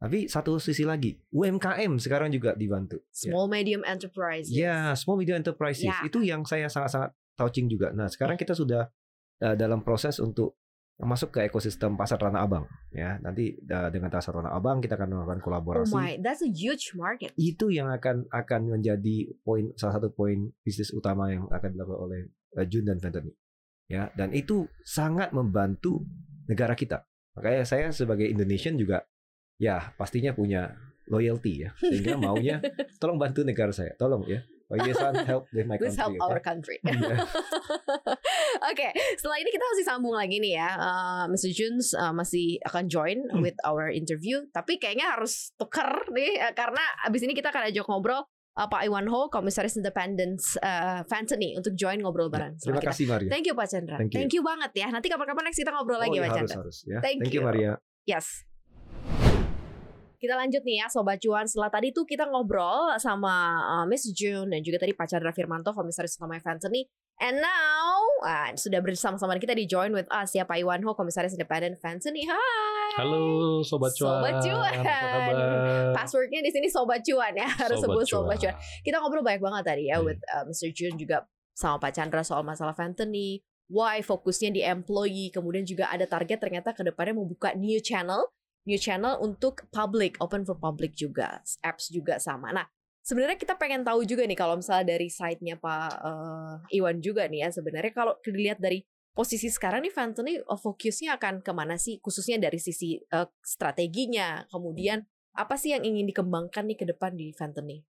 Tapi 0.00 0.32
satu 0.32 0.56
sisi 0.56 0.88
lagi, 0.88 1.20
UMKM 1.28 2.00
sekarang 2.00 2.32
juga 2.32 2.56
dibantu. 2.56 3.04
Ya. 3.12 3.28
Small 3.28 3.52
medium 3.52 3.84
enterprise. 3.84 4.48
Ya, 4.48 4.96
small 4.96 5.20
medium 5.20 5.36
enterprises 5.36 5.92
Ya. 5.92 6.00
itu 6.00 6.24
yang 6.24 6.48
saya 6.48 6.72
sangat-sangat 6.72 7.12
touching 7.36 7.68
juga. 7.68 7.92
Nah, 7.92 8.08
sekarang 8.08 8.40
kita 8.40 8.56
sudah 8.56 8.88
uh, 9.40 9.56
dalam 9.56 9.84
proses 9.84 10.16
untuk 10.16 10.56
masuk 11.00 11.32
ke 11.32 11.48
ekosistem 11.48 11.96
pasar 11.96 12.20
Tanah 12.20 12.44
Abang 12.44 12.64
ya. 12.92 13.16
Nanti 13.24 13.56
uh, 13.56 13.88
dengan 13.88 14.12
pasar 14.12 14.36
Tanah 14.36 14.52
Abang 14.52 14.84
kita 14.84 15.00
akan 15.00 15.08
melakukan 15.16 15.40
Oh 15.40 15.44
kolaborasi. 15.44 15.94
my, 15.96 16.10
that's 16.20 16.44
a 16.44 16.50
huge 16.50 16.92
market. 16.94 17.32
Itu 17.40 17.72
yang 17.72 17.88
akan 17.88 18.28
akan 18.28 18.60
menjadi 18.76 19.32
poin 19.40 19.72
salah 19.80 19.96
satu 19.96 20.12
poin 20.12 20.52
bisnis 20.60 20.92
utama 20.92 21.32
yang 21.32 21.48
akan 21.48 21.68
dilakukan 21.72 22.00
oleh 22.00 22.20
uh, 22.56 22.66
Jun 22.68 22.84
dan 22.86 23.00
Ventani. 23.00 23.32
Ya, 23.90 24.06
dan 24.14 24.30
itu 24.30 24.70
sangat 24.86 25.34
membantu 25.34 26.06
negara 26.46 26.78
kita. 26.78 27.02
Makanya 27.34 27.66
saya 27.66 27.90
sebagai 27.90 28.28
Indonesian 28.30 28.78
juga 28.78 29.02
ya 29.60 29.92
pastinya 29.98 30.32
punya 30.32 30.72
loyalty 31.10 31.66
ya 31.66 31.70
sehingga 31.76 32.16
maunya 32.16 32.62
tolong 33.02 33.18
bantu 33.18 33.42
negara 33.42 33.74
saya 33.74 33.92
tolong 33.98 34.24
ya 34.24 34.40
oh 34.70 34.78
yes 34.80 34.96
help 35.26 35.44
with 35.50 35.66
my 35.66 35.74
Let's 35.82 35.98
help 35.98 36.14
country 36.14 36.22
our 36.22 36.38
okay? 36.40 36.46
country. 36.46 36.76
Oke, 38.70 38.88
setelah 39.18 39.38
ini 39.38 39.50
kita 39.50 39.64
masih 39.66 39.84
sambung 39.84 40.14
lagi 40.14 40.38
nih 40.38 40.54
ya. 40.56 40.70
Uh, 40.78 41.24
Mr. 41.28 41.50
Juns 41.50 41.92
uh, 41.92 42.14
masih 42.14 42.58
akan 42.64 42.86
join 42.86 43.18
Hmm. 43.30 43.42
with 43.42 43.54
our 43.62 43.90
interview, 43.90 44.42
tapi 44.50 44.78
kayaknya 44.78 45.12
harus 45.12 45.52
tuker 45.54 45.86
nih 46.10 46.38
uh, 46.40 46.52
karena 46.52 46.80
abis 47.04 47.22
ini 47.22 47.34
kita 47.34 47.50
akan 47.50 47.68
ajak 47.68 47.86
ngobrol 47.86 48.22
uh, 48.56 48.66
Pak 48.66 48.82
Iwan 48.84 49.06
Ho, 49.06 49.28
Komisaris 49.28 49.74
Independence 49.74 50.54
uh, 50.58 51.02
Fantony 51.06 51.54
untuk 51.54 51.74
join 51.74 51.98
ngobrol 51.98 52.26
bareng 52.26 52.54
Ya, 52.54 52.60
terima 52.60 52.80
kita. 52.80 52.90
kasih 52.90 53.04
Maria 53.06 53.28
Thank 53.30 53.46
you 53.46 53.54
Pak 53.54 53.66
Chandra. 53.66 53.96
Thank 53.98 54.34
you. 54.34 54.42
banget 54.42 54.70
ya. 54.74 54.86
Nanti 54.90 55.06
kapan-kapan 55.06 55.42
next 55.46 55.58
kita 55.58 55.70
ngobrol 55.70 55.98
oh, 55.98 56.02
lagi 56.02 56.16
ya, 56.16 56.22
Pak 56.22 56.30
harus 56.30 56.38
Chandra. 56.50 56.58
harus 56.62 56.76
ya 56.82 56.98
Thank 56.98 57.18
thank 57.22 57.34
you 57.34 57.42
you. 57.42 57.46
Maria 57.46 57.72
Yes. 58.04 58.49
Kita 60.20 60.36
lanjut 60.36 60.60
nih 60.68 60.84
ya 60.84 60.86
Sobat 60.92 61.16
Cuan. 61.16 61.48
Setelah 61.48 61.72
tadi 61.72 61.96
tuh 61.96 62.04
kita 62.04 62.28
ngobrol 62.28 62.92
sama 63.00 63.56
uh, 63.56 63.84
Miss 63.88 64.04
June 64.12 64.52
Dan 64.52 64.60
juga 64.60 64.76
tadi 64.76 64.92
Pak 64.92 65.08
Chandra 65.08 65.32
Firmanto 65.32 65.72
Komisaris 65.72 66.12
Utama 66.20 66.36
Fantony 66.36 66.84
And 67.24 67.40
now 67.40 67.96
ah, 68.28 68.52
Sudah 68.52 68.84
bersama-sama 68.84 69.40
kita 69.40 69.56
di 69.56 69.64
join 69.64 69.96
with 69.96 70.04
us. 70.12 70.36
Ya 70.36 70.44
Pak 70.44 70.60
Iwan 70.60 70.84
Ho 70.84 70.92
Komisaris 70.92 71.32
Independent 71.32 71.80
Fantony 71.80 72.28
Hai! 72.28 73.00
Halo 73.00 73.64
Sobat 73.64 73.96
Cuan. 73.96 74.20
Sobat 74.20 74.44
Cuan. 74.44 74.76
Passwordnya 75.96 76.44
di 76.44 76.52
sini 76.52 76.68
Sobat 76.68 77.00
Cuan 77.00 77.32
ya 77.32 77.48
Harus 77.48 77.80
sebut 77.80 78.04
Sobat 78.04 78.36
Cuan. 78.36 78.52
Kita 78.84 79.00
ngobrol 79.00 79.24
banyak 79.24 79.40
banget 79.40 79.64
tadi 79.72 79.88
ya 79.88 79.96
Iya. 79.96 80.04
With 80.04 80.20
uh, 80.36 80.44
Mr. 80.44 80.68
June 80.76 81.00
juga 81.00 81.24
sama 81.56 81.80
Pak 81.80 81.96
Chandra 81.96 82.20
soal 82.20 82.44
masalah 82.44 82.76
Fantony 82.76 83.40
Why 83.72 84.04
fokusnya 84.04 84.52
di 84.52 84.60
employee 84.68 85.32
Kemudian 85.32 85.64
juga 85.64 85.88
ada 85.88 86.04
target 86.04 86.44
ternyata 86.44 86.76
ke 86.76 86.84
depannya 86.84 87.16
membuka 87.16 87.56
new 87.56 87.80
channel 87.80 88.28
New 88.68 88.80
channel 88.80 89.20
untuk 89.20 89.68
public 89.72 90.20
Open 90.20 90.44
for 90.44 90.58
public 90.58 90.96
juga 90.96 91.40
Apps 91.64 91.88
juga 91.88 92.20
sama 92.20 92.52
Nah 92.52 92.66
sebenarnya 93.00 93.40
kita 93.40 93.56
pengen 93.56 93.84
tahu 93.86 94.04
juga 94.04 94.26
nih 94.28 94.36
Kalau 94.36 94.58
misalnya 94.60 94.96
dari 94.96 95.08
side-nya 95.08 95.56
Pak 95.56 95.92
uh, 96.00 96.54
Iwan 96.74 97.00
juga 97.00 97.24
nih 97.30 97.46
ya 97.46 97.48
Sebenarnya 97.52 97.92
kalau 97.96 98.16
dilihat 98.20 98.60
dari 98.60 98.84
posisi 99.10 99.48
sekarang 99.48 99.84
nih 99.84 99.92
Fantony 99.92 100.40
uh, 100.40 100.60
fokusnya 100.60 101.16
akan 101.16 101.40
ke 101.40 101.52
mana 101.56 101.80
sih 101.80 102.00
Khususnya 102.04 102.36
dari 102.36 102.60
sisi 102.60 103.00
uh, 103.12 103.28
strateginya 103.40 104.44
Kemudian 104.52 105.04
apa 105.34 105.54
sih 105.54 105.70
yang 105.70 105.86
ingin 105.86 106.10
dikembangkan 106.10 106.66
nih 106.66 106.78
ke 106.78 106.86
depan 106.90 107.14
di 107.14 107.30
Fantony? 107.30 107.86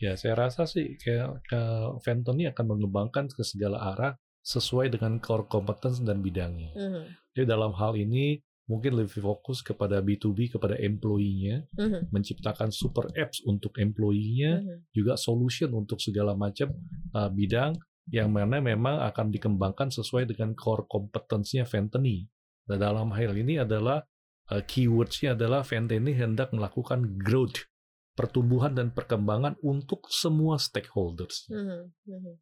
Ya, 0.00 0.18
saya 0.18 0.34
rasa 0.34 0.66
sih 0.66 0.98
kayak 0.98 1.46
ke 1.46 1.60
Fenton 2.02 2.36
ini 2.36 2.50
akan 2.50 2.74
mengembangkan 2.74 3.30
ke 3.30 3.46
segala 3.46 3.94
arah 3.94 4.12
sesuai 4.42 4.90
dengan 4.90 5.22
core 5.22 5.46
competence 5.46 6.02
dan 6.02 6.18
bidangnya. 6.18 6.74
Mhm, 6.74 7.04
Jadi 7.38 7.44
dalam 7.46 7.70
hal 7.78 7.94
ini 7.94 8.42
mungkin 8.72 8.96
lebih 8.96 9.20
fokus 9.20 9.60
kepada 9.60 10.00
B2B 10.00 10.56
kepada 10.56 10.80
employee-nya, 10.80 11.68
mhm, 11.76 12.08
menciptakan 12.08 12.72
super 12.72 13.12
apps 13.12 13.44
untuk 13.44 13.76
employee-nya, 13.76 14.64
mhm. 14.64 14.88
juga 14.96 15.20
solution 15.20 15.68
untuk 15.76 16.00
segala 16.00 16.32
macam 16.32 16.72
uh, 17.12 17.28
bidang 17.28 17.76
yang 18.08 18.32
mana 18.32 18.64
memang 18.64 19.04
akan 19.12 19.28
dikembangkan 19.28 19.92
sesuai 19.92 20.26
dengan 20.32 20.56
core 20.56 20.88
kompetensinya 20.88 21.68
Fentany. 21.68 22.24
Nah, 22.72 22.80
dalam 22.80 23.12
hal 23.12 23.36
ini 23.36 23.60
adalah 23.60 24.00
uh, 24.48 24.62
keywords-nya 24.64 25.36
adalah 25.36 25.62
Fentany 25.62 26.16
hendak 26.16 26.50
melakukan 26.56 27.20
growth, 27.20 27.68
pertumbuhan 28.16 28.72
dan 28.72 28.90
perkembangan 28.90 29.60
untuk 29.60 30.08
semua 30.08 30.56
stakeholders. 30.56 31.46
Mhm, 31.52 31.92
mhm. 32.08 32.34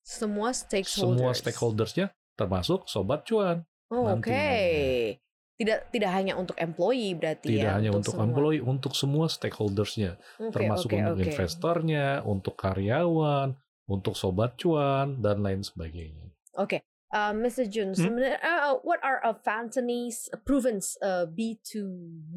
Semua 0.00 0.56
stakeholders. 0.56 1.20
Semua 1.20 1.30
stakeholders-nya 1.36 2.06
termasuk 2.34 2.88
sobat 2.88 3.28
cuan. 3.28 3.62
Oh, 3.90 4.10
Oke. 4.10 4.30
nantinya. 4.30 5.25
Tidak 5.56 5.88
tidak 5.88 6.10
hanya 6.12 6.36
untuk 6.36 6.52
employee 6.60 7.16
berarti 7.16 7.56
Tidak 7.56 7.64
ya. 7.64 7.80
hanya 7.80 7.88
untuk 7.96 8.12
semua. 8.12 8.28
employee, 8.28 8.60
untuk 8.60 8.92
semua 8.92 9.24
stakeholders-nya. 9.26 10.20
Oke, 10.36 10.52
termasuk 10.52 10.92
oke, 10.92 10.96
untuk 11.00 11.16
oke. 11.16 11.24
investornya, 11.32 12.06
untuk 12.28 12.54
karyawan, 12.60 13.48
untuk 13.88 14.14
sobat 14.14 14.60
cuan 14.60 15.16
dan 15.24 15.40
lain 15.40 15.64
sebagainya. 15.64 16.28
Oke. 16.60 16.84
Uh, 17.08 17.32
Mr. 17.32 17.64
Jun, 17.70 17.94
Hmm? 17.94 18.02
sebenarnya 18.02 18.36
uh, 18.42 18.76
what 18.84 19.00
are 19.00 19.22
uh, 19.24 19.32
Fantany's 19.32 20.28
proven 20.44 20.82
uh, 21.00 21.24
B2B 21.24 22.36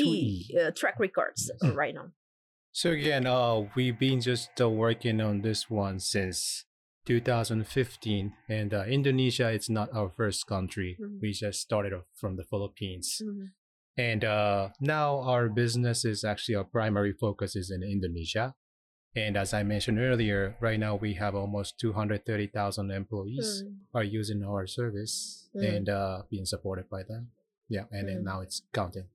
E. 0.00 0.10
uh, 0.58 0.70
track 0.72 0.98
records 0.98 1.50
uh, 1.62 1.70
right 1.76 1.94
now? 1.94 2.10
So 2.72 2.90
again, 2.90 3.26
uh, 3.28 3.68
we've 3.76 3.98
been 3.98 4.20
just 4.24 4.48
uh, 4.58 4.66
working 4.68 5.20
on 5.20 5.42
this 5.44 5.68
one 5.68 6.00
since 6.00 6.64
2015, 7.04 8.32
and 8.48 8.74
uh, 8.74 8.84
Indonesia 8.86 9.50
is 9.50 9.68
not 9.68 9.88
our 9.92 10.10
first 10.10 10.46
country. 10.46 10.96
Mhm. 11.00 11.20
We 11.20 11.32
just 11.32 11.60
started 11.60 11.92
from 12.14 12.36
the 12.36 12.44
Philippines, 12.44 13.20
Mhm. 13.22 13.50
and 13.96 14.24
uh, 14.24 14.70
now 14.80 15.20
our 15.20 15.48
business 15.48 16.04
is 16.04 16.24
actually 16.24 16.56
our 16.56 16.64
primary 16.64 17.12
focus 17.12 17.56
is 17.56 17.70
in 17.70 17.82
Indonesia. 17.82 18.54
And 19.14 19.36
as 19.36 19.52
I 19.52 19.62
mentioned 19.62 19.98
earlier, 20.00 20.56
right 20.60 20.80
now 20.80 20.96
we 20.96 21.14
have 21.20 21.34
almost 21.36 21.76
230,000 21.78 22.90
employees 22.90 23.60
Mm. 23.60 23.84
are 23.92 24.04
using 24.04 24.40
our 24.42 24.64
service 24.66 25.50
Mm. 25.54 25.60
and 25.68 25.86
uh, 25.92 26.22
being 26.32 26.46
supported 26.46 26.88
by 26.88 27.02
them. 27.04 27.28
Yeah, 27.68 27.84
and 27.92 28.08
then 28.08 28.20
Mm. 28.24 28.24
now 28.24 28.40
it's 28.40 28.62
counting. 28.72 29.08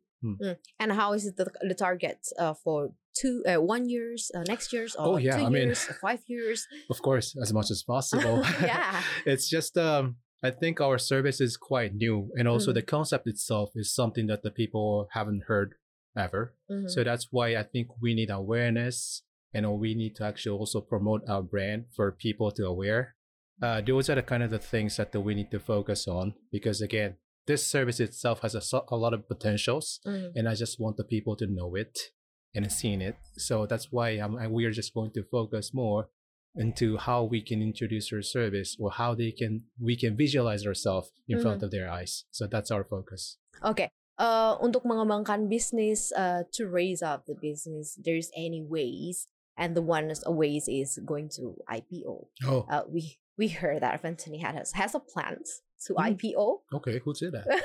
And 0.80 0.92
how 0.92 1.14
is 1.14 1.26
it 1.26 1.38
the, 1.38 1.48
the 1.62 1.76
target 1.76 2.20
uh, 2.40 2.54
for 2.54 2.92
two, 3.16 3.44
uh, 3.48 3.62
one 3.62 3.88
years, 3.90 4.32
uh, 4.36 4.44
next 4.48 4.74
years, 4.74 4.96
or 4.96 5.06
Oh, 5.08 5.18
yeah, 5.18 5.38
two 5.38 5.46
I 5.46 5.50
mean- 5.50 5.64
years, 5.70 5.84
five 6.02 6.22
years? 6.28 6.68
Of 6.90 7.02
course, 7.02 7.36
as 7.42 7.52
much 7.54 7.70
as 7.72 7.84
possible. 7.84 8.44
yeah. 8.62 9.02
it's 9.26 9.48
just 9.50 9.78
um 9.78 10.18
I 10.44 10.52
think 10.52 10.80
our 10.80 11.00
service 11.00 11.42
is 11.42 11.58
quite 11.58 11.96
new 11.96 12.30
and 12.38 12.48
also 12.48 12.70
Mm. 12.72 12.76
the 12.76 12.84
concept 12.96 13.26
itself 13.28 13.72
is 13.76 13.94
something 13.94 14.28
that 14.28 14.44
the 14.44 14.52
people 14.52 15.08
haven't 15.18 15.44
heard 15.48 15.74
ever. 16.16 16.54
Mhm. 16.70 16.90
So 16.94 17.04
that's 17.04 17.28
why 17.32 17.48
I 17.62 17.64
think 17.64 17.88
we 18.02 18.14
need 18.14 18.30
awareness 18.30 19.24
and 19.54 19.66
we 19.80 19.96
need 19.96 20.16
to 20.18 20.24
actually 20.26 20.58
also 20.60 20.80
promote 20.82 21.22
our 21.28 21.42
brand 21.42 21.86
for 21.96 22.12
people 22.12 22.52
to 22.52 22.64
aware. 22.66 23.16
Uh, 23.62 23.82
those 23.82 24.10
are 24.12 24.16
the 24.16 24.22
kind 24.22 24.44
of 24.44 24.52
the 24.52 24.60
things 24.74 24.98
that 24.98 25.10
we 25.16 25.34
need 25.34 25.50
to 25.52 25.60
focus 25.60 26.08
on 26.08 26.36
because 26.52 26.82
again, 26.82 27.18
this 27.48 27.66
service 27.66 28.00
itself 28.00 28.42
has 28.44 28.54
a, 28.56 28.62
a 28.92 28.98
lot 28.98 29.14
of 29.16 29.28
potentials 29.28 30.00
Mhm. 30.06 30.32
and 30.36 30.44
I 30.48 30.54
just 30.56 30.80
want 30.80 30.98
the 30.98 31.04
people 31.08 31.36
to 31.40 31.48
know 31.48 31.76
it 31.76 32.12
and 32.54 32.68
seeing 32.72 33.02
it. 33.02 33.16
So 33.38 33.66
that's 33.66 33.92
why 33.92 34.20
um, 34.20 34.36
I- 34.38 34.48
we 34.52 34.66
are 34.66 34.72
just 34.76 34.94
going 34.94 35.12
to 35.16 35.24
focus 35.32 35.74
more 35.74 36.10
into 36.56 36.98
how 36.98 37.24
we 37.24 37.40
can 37.42 37.62
introduce 37.62 38.12
our 38.12 38.22
service 38.26 38.76
or 38.80 38.90
how 38.92 39.14
they 39.14 39.32
can 39.32 39.70
we 39.80 39.96
can 39.96 40.18
visualize 40.18 40.66
ourselves 40.66 41.12
in 41.28 41.38
front 41.40 41.62
of 41.64 41.70
their 41.72 41.86
eyes. 41.90 42.26
So 42.32 42.48
that's 42.48 42.72
our 42.72 42.84
focus. 42.84 43.38
Okay. 43.64 43.90
Uh, 44.18 44.58
untuk 44.66 44.82
mengembangkan 44.90 45.46
bisnis, 45.46 46.10
uh, 46.18 46.42
to 46.50 46.66
raise 46.66 47.06
up 47.06 47.30
the 47.30 47.38
business, 47.38 47.94
there's 48.02 48.34
any 48.34 48.66
ways, 48.66 49.30
and 49.54 49.78
the 49.78 49.86
one 49.86 50.10
of 50.10 50.18
ways 50.34 50.66
is 50.66 50.98
going 51.06 51.30
to 51.38 51.54
IPO. 51.70 52.26
Oh, 52.50 52.66
Uh, 52.66 52.82
we 52.90 53.22
we 53.38 53.48
heard 53.50 53.82
that 53.82 54.02
Fentany 54.02 54.42
has 54.42 54.72
has 54.74 54.96
a 54.96 55.00
plans 55.00 55.62
to 55.86 55.94
Hmm. 55.94 56.10
IPO. 56.14 56.62
okay. 56.74 57.00
Who 57.04 57.14
said 57.14 57.34
that? 57.38 57.46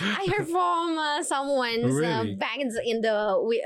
I 0.00 0.26
heard 0.30 0.46
from 0.54 0.98
uh, 0.98 1.22
someone's 1.22 1.84
uh, 1.84 1.96
Really? 1.96 2.34
back 2.36 2.58
in 2.58 2.68
the, 2.68 2.82
in 2.88 3.00
the 3.00 3.16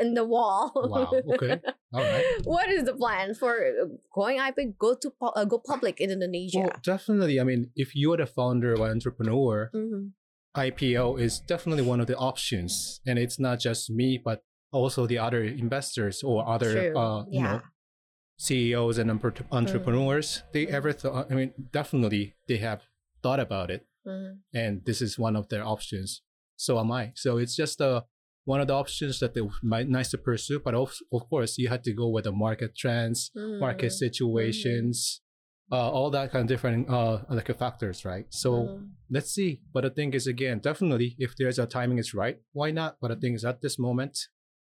in 0.01 0.15
the 0.15 0.25
wall. 0.25 0.73
wow. 0.75 1.11
Okay. 1.35 1.61
All 1.95 2.03
right. 2.03 2.25
what 2.45 2.69
is 2.71 2.85
the 2.85 2.95
plan 2.95 3.35
for 3.35 3.53
uh, 3.59 3.87
going 4.15 4.39
IPO? 4.39 4.79
Go 4.79 4.95
to 4.95 5.13
uh, 5.21 5.45
go 5.45 5.59
public 5.59 6.01
in 6.01 6.09
Well, 6.09 6.15
Indonesia. 6.17 6.81
definitely. 6.83 7.39
I 7.41 7.45
mean, 7.45 7.71
if 7.77 7.95
you're 7.95 8.17
the 8.17 8.27
founder 8.27 8.75
or 8.79 8.89
entrepreneur, 8.89 9.71
Mhm. 9.75 10.13
IPO 10.57 11.19
is 11.21 11.41
definitely 11.41 11.83
one 11.83 12.01
of 12.01 12.07
the 12.07 12.17
options, 12.17 13.01
and 13.07 13.19
it's 13.19 13.39
not 13.41 13.59
just 13.59 13.91
me, 13.91 14.21
but 14.23 14.43
also 14.71 15.07
the 15.07 15.19
other 15.19 15.43
investors 15.43 16.23
or 16.23 16.47
other, 16.49 16.95
uh, 16.97 17.25
you 17.29 17.43
know, 17.43 17.59
Yeah. 17.59 17.74
CEOs 18.37 18.99
and 18.99 19.11
empre- 19.11 19.47
entrepreneurs. 19.53 20.43
They 20.53 20.67
ever 20.67 20.93
thought? 20.93 21.31
I 21.31 21.35
mean, 21.35 21.53
definitely 21.73 22.35
they 22.49 22.59
have 22.59 22.83
thought 23.23 23.41
about 23.41 23.71
it, 23.71 23.87
Mhm. 24.07 24.39
and 24.53 24.85
this 24.85 25.01
is 25.01 25.19
one 25.19 25.37
of 25.37 25.49
their 25.49 25.65
options. 25.65 26.23
So 26.57 26.79
am 26.79 26.91
I. 26.93 27.13
So 27.17 27.39
it's 27.39 27.57
just 27.57 27.81
uh, 27.81 28.03
one 28.45 28.61
of 28.61 28.67
the 28.69 28.75
options 28.75 29.19
that 29.21 29.35
they 29.35 29.41
might 29.63 29.89
nice 29.89 30.11
to 30.11 30.19
pursue, 30.19 30.61
but 30.61 30.75
of, 30.75 30.95
of 31.13 31.29
course 31.31 31.57
you 31.59 31.69
had 31.69 31.83
to 31.85 31.93
go 31.93 32.09
with 32.09 32.25
the 32.25 32.33
market 32.33 32.77
trends, 32.77 33.31
market 33.35 33.91
Mhm. 33.91 33.93
situations, 34.05 35.21
uh, 35.73 35.91
all 35.91 36.11
that 36.11 36.31
kind 36.31 36.43
of 36.43 36.49
different 36.49 36.89
uh, 36.91 37.23
like 37.31 37.57
factors, 37.57 38.05
right? 38.05 38.27
So 38.31 38.83
let's 39.11 39.31
see. 39.31 39.63
But 39.73 39.83
the 39.83 39.91
thing 39.91 40.13
is, 40.13 40.27
again, 40.27 40.59
definitely, 40.59 41.17
if 41.19 41.35
there's 41.37 41.59
a 41.59 41.67
timing 41.67 41.99
is 41.99 42.13
right, 42.15 42.39
why 42.53 42.71
not? 42.71 42.99
But 43.01 43.09
the 43.09 43.17
thing 43.17 43.35
is, 43.35 43.45
at 43.45 43.63
this 43.63 43.79
moment, 43.79 44.19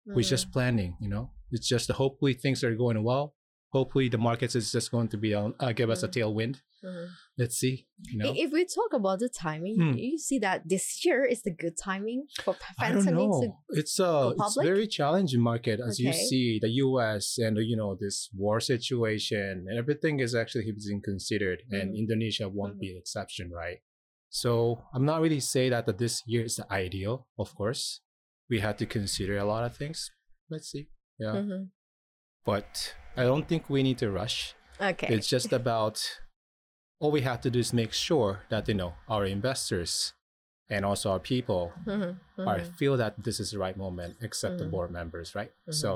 we're 0.06 0.22
just 0.22 0.50
planning. 0.52 0.96
You 1.00 1.08
know, 1.08 1.30
it's 1.52 1.68
just 1.68 1.88
hopefully 1.90 2.34
things 2.34 2.64
are 2.64 2.74
going 2.74 3.02
well. 3.04 3.34
Hopefully, 3.70 4.08
the 4.08 4.18
markets 4.18 4.54
is 4.56 4.72
just 4.72 4.90
going 4.90 5.08
to 5.08 5.16
be 5.18 5.34
on 5.34 5.54
uh, 5.60 5.72
give 5.72 5.90
us 5.90 6.02
a 6.02 6.08
Mm. 6.08 6.12
tailwind. 6.14 6.56
Mhm. 6.82 7.08
Let's 7.36 7.56
see. 7.56 7.86
You 8.10 8.18
know, 8.18 8.32
If 8.36 8.52
we 8.52 8.64
talk 8.64 8.92
about 8.94 9.18
the 9.18 9.28
timing, 9.28 9.76
do 9.92 9.98
you 10.00 10.16
see 10.18 10.38
that 10.40 10.62
this 10.68 11.04
year 11.04 11.24
is 11.24 11.42
the 11.42 11.50
good 11.50 11.76
timing 11.76 12.26
for 12.44 12.56
I 12.78 12.92
don't 12.92 13.04
know. 13.04 13.40
to 13.42 13.78
It's 13.80 13.98
uh, 14.00 14.32
it's 14.38 14.56
very 14.56 14.86
challenging 14.86 15.40
market 15.42 15.80
as 15.80 15.98
you 15.98 16.12
see 16.12 16.58
the 16.60 16.70
U.S. 16.86 17.36
and 17.38 17.58
you 17.58 17.76
know 17.76 17.96
this 17.98 18.30
war 18.34 18.58
situation 18.60 19.66
and 19.68 19.76
everything 19.78 20.20
is 20.20 20.34
actually 20.34 20.70
being 20.72 21.02
considered, 21.02 21.58
and 21.70 21.92
Mhm. 21.92 21.98
Indonesia 22.02 22.48
won't 22.48 22.76
Mhm. 22.76 22.80
be 22.80 22.88
an 22.92 22.98
exception, 22.98 23.50
right? 23.50 23.80
So 24.30 24.84
I'm 24.94 25.04
not 25.04 25.20
really 25.20 25.40
say 25.40 25.68
that, 25.70 25.84
that 25.86 25.98
this 25.98 26.22
year 26.26 26.44
is 26.44 26.56
the 26.56 26.66
ideal, 26.72 27.26
of 27.38 27.54
course, 27.54 28.00
we 28.48 28.60
had 28.60 28.76
to 28.78 28.86
consider 28.86 29.36
a 29.38 29.44
lot 29.44 29.64
of 29.64 29.76
things. 29.76 30.10
Let's 30.48 30.68
see. 30.70 30.84
Yeah. 31.18 31.34
Mhm. 31.42 31.70
But 32.44 32.94
I 33.18 33.26
don't 33.26 33.46
think 33.50 33.66
we 33.66 33.82
need 33.82 33.98
to 33.98 34.10
rush. 34.10 34.54
Oke. 34.78 35.10
It's 35.10 35.26
just 35.26 35.50
about 35.52 35.98
all 37.02 37.10
we 37.10 37.22
have 37.26 37.40
to 37.42 37.50
do 37.50 37.58
is 37.58 37.74
make 37.74 37.90
sure 37.92 38.46
that 38.48 38.70
you 38.70 38.74
know 38.78 38.94
our 39.10 39.26
investors 39.26 40.14
and 40.70 40.84
also 40.86 41.10
our 41.10 41.18
people 41.22 41.72
Mhm, 41.86 42.20
are 42.46 42.62
mhm. 42.62 42.70
feel 42.78 42.94
that 42.96 43.18
this 43.18 43.40
is 43.42 43.50
the 43.50 43.58
right 43.58 43.74
moment, 43.76 44.16
except 44.22 44.58
the 44.62 44.66
Mhm. 44.66 44.70
board 44.70 44.90
members, 44.94 45.34
right? 45.34 45.50
Mhm. 45.66 45.74
So 45.74 45.90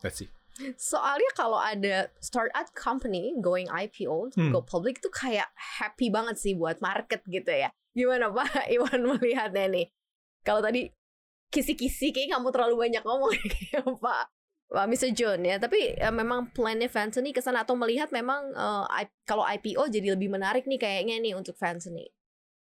let's 0.00 0.16
see. 0.16 0.30
Soalnya 0.76 1.32
kalau 1.36 1.56
ada 1.56 2.12
startup 2.20 2.72
company 2.76 3.32
going 3.40 3.68
IPO, 3.72 4.32
Hmm. 4.36 4.52
go 4.52 4.60
public 4.60 5.00
tuh 5.00 5.08
kayak 5.12 5.48
happy 5.80 6.12
banget 6.12 6.36
sih 6.40 6.52
buat 6.56 6.80
market 6.80 7.24
gitu 7.28 7.48
ya. 7.52 7.72
Gimana 7.96 8.28
Pak 8.32 8.68
Iwan 8.74 9.00
melihatnya 9.04 9.68
nih? 9.68 9.86
Kalau 10.44 10.60
tadi 10.64 10.92
kisi-kisi 11.52 12.12
kayaknya 12.12 12.36
nggak 12.36 12.42
mau 12.44 12.52
terlalu 12.52 12.76
banyak 12.88 13.02
ngomong 13.04 13.32
ya 13.76 13.80
Pak. 13.84 14.24
Pak 14.72 14.88
Mr. 14.88 15.12
John 15.12 15.44
ya, 15.44 15.60
tapi 15.60 15.92
eh, 15.92 16.08
memang 16.14 16.48
plannya 16.48 16.88
Fantasy 16.88 17.30
ke 17.30 17.44
sana 17.44 17.60
atau 17.62 17.76
melihat 17.76 18.08
memang 18.08 18.56
eh, 18.56 19.04
I- 19.04 19.22
kalau 19.28 19.44
IPO 19.44 19.92
jadi 19.92 20.16
lebih 20.16 20.32
menarik 20.32 20.64
nih 20.64 20.80
kayaknya 20.80 21.20
nih 21.20 21.36
untuk 21.36 21.54
Fantasy. 21.60 22.08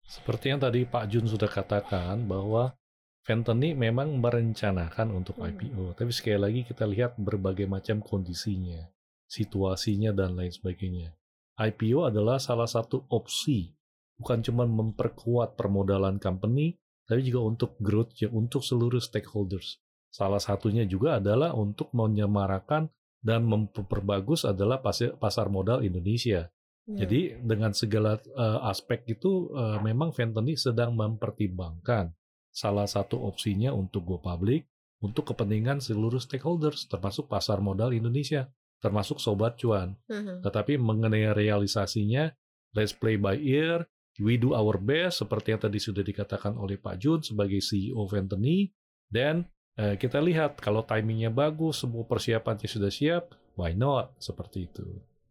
Seperti 0.02 0.50
yang 0.50 0.58
tadi 0.58 0.82
Pak 0.82 1.06
Jun 1.06 1.30
sudah 1.30 1.46
katakan 1.46 2.26
bahwa 2.26 2.74
Fentany 3.22 3.76
memang 3.76 4.16
merencanakan 4.18 5.12
untuk 5.14 5.38
Hmm. 5.38 5.54
IPO, 5.54 5.94
tapi 5.94 6.10
sekali 6.10 6.40
lagi 6.40 6.60
kita 6.66 6.88
lihat 6.88 7.14
berbagai 7.20 7.68
macam 7.68 8.02
kondisinya, 8.02 8.90
situasinya 9.30 10.10
dan 10.10 10.34
lain 10.34 10.50
sebagainya. 10.50 11.14
IPO 11.60 12.08
adalah 12.08 12.40
salah 12.40 12.66
satu 12.66 13.04
opsi, 13.12 13.76
bukan 14.18 14.40
cuma 14.40 14.64
memperkuat 14.64 15.54
permodalan 15.54 16.16
company, 16.16 16.80
tapi 17.04 17.20
juga 17.22 17.44
untuk 17.44 17.76
growth 17.78 18.16
ya 18.18 18.32
untuk 18.32 18.64
seluruh 18.64 18.98
stakeholders. 18.98 19.78
Salah 20.10 20.42
satunya 20.42 20.82
juga 20.84 21.22
adalah 21.22 21.54
untuk 21.54 21.94
menyemarakan 21.94 22.90
dan 23.22 23.46
memperbagus 23.46 24.42
adalah 24.42 24.82
pasar, 24.82 25.14
pasar 25.16 25.46
modal 25.46 25.86
Indonesia. 25.86 26.50
Hmm. 26.88 26.98
Jadi 26.98 27.38
dengan 27.38 27.70
segala 27.70 28.18
eh, 28.18 28.58
aspek 28.66 29.06
itu 29.06 29.54
eh, 29.54 29.78
memang 29.80 30.10
Fentany 30.10 30.58
sedang 30.58 30.98
mempertimbangkan 30.98 32.10
salah 32.50 32.90
satu 32.90 33.22
opsinya 33.22 33.70
untuk 33.70 34.02
go 34.02 34.18
public 34.18 34.66
untuk 35.00 35.32
kepentingan 35.32 35.78
seluruh 35.78 36.18
stakeholders 36.18 36.90
termasuk 36.90 37.30
pasar 37.30 37.62
modal 37.62 37.94
Indonesia 37.94 38.50
termasuk 38.80 39.20
sobat 39.20 39.60
cuan. 39.60 39.94
Mhm. 40.08 40.40
Tetapi 40.42 40.80
mengenai 40.80 41.36
realisasinya 41.36 42.32
let's 42.72 42.96
play 42.96 43.20
by 43.20 43.36
ear, 43.36 43.84
we 44.18 44.40
do 44.40 44.56
our 44.56 44.80
best 44.80 45.20
seperti 45.20 45.52
yang 45.54 45.62
tadi 45.62 45.78
sudah 45.78 46.00
dikatakan 46.00 46.56
oleh 46.56 46.80
Pak 46.80 46.96
Jun 46.96 47.20
sebagai 47.20 47.60
CEO 47.60 48.02
Fentany 48.08 48.72
dan 49.06 49.44
eh, 49.80 49.94
kita 49.96 50.20
lihat 50.20 50.60
kalau 50.60 50.84
timingnya 50.84 51.32
bagus, 51.32 51.80
semua 51.80 52.04
persiapannya 52.04 52.68
sudah 52.68 52.92
siap, 52.92 53.32
why 53.56 53.72
not 53.72 54.12
seperti 54.20 54.68
itu. 54.68 54.84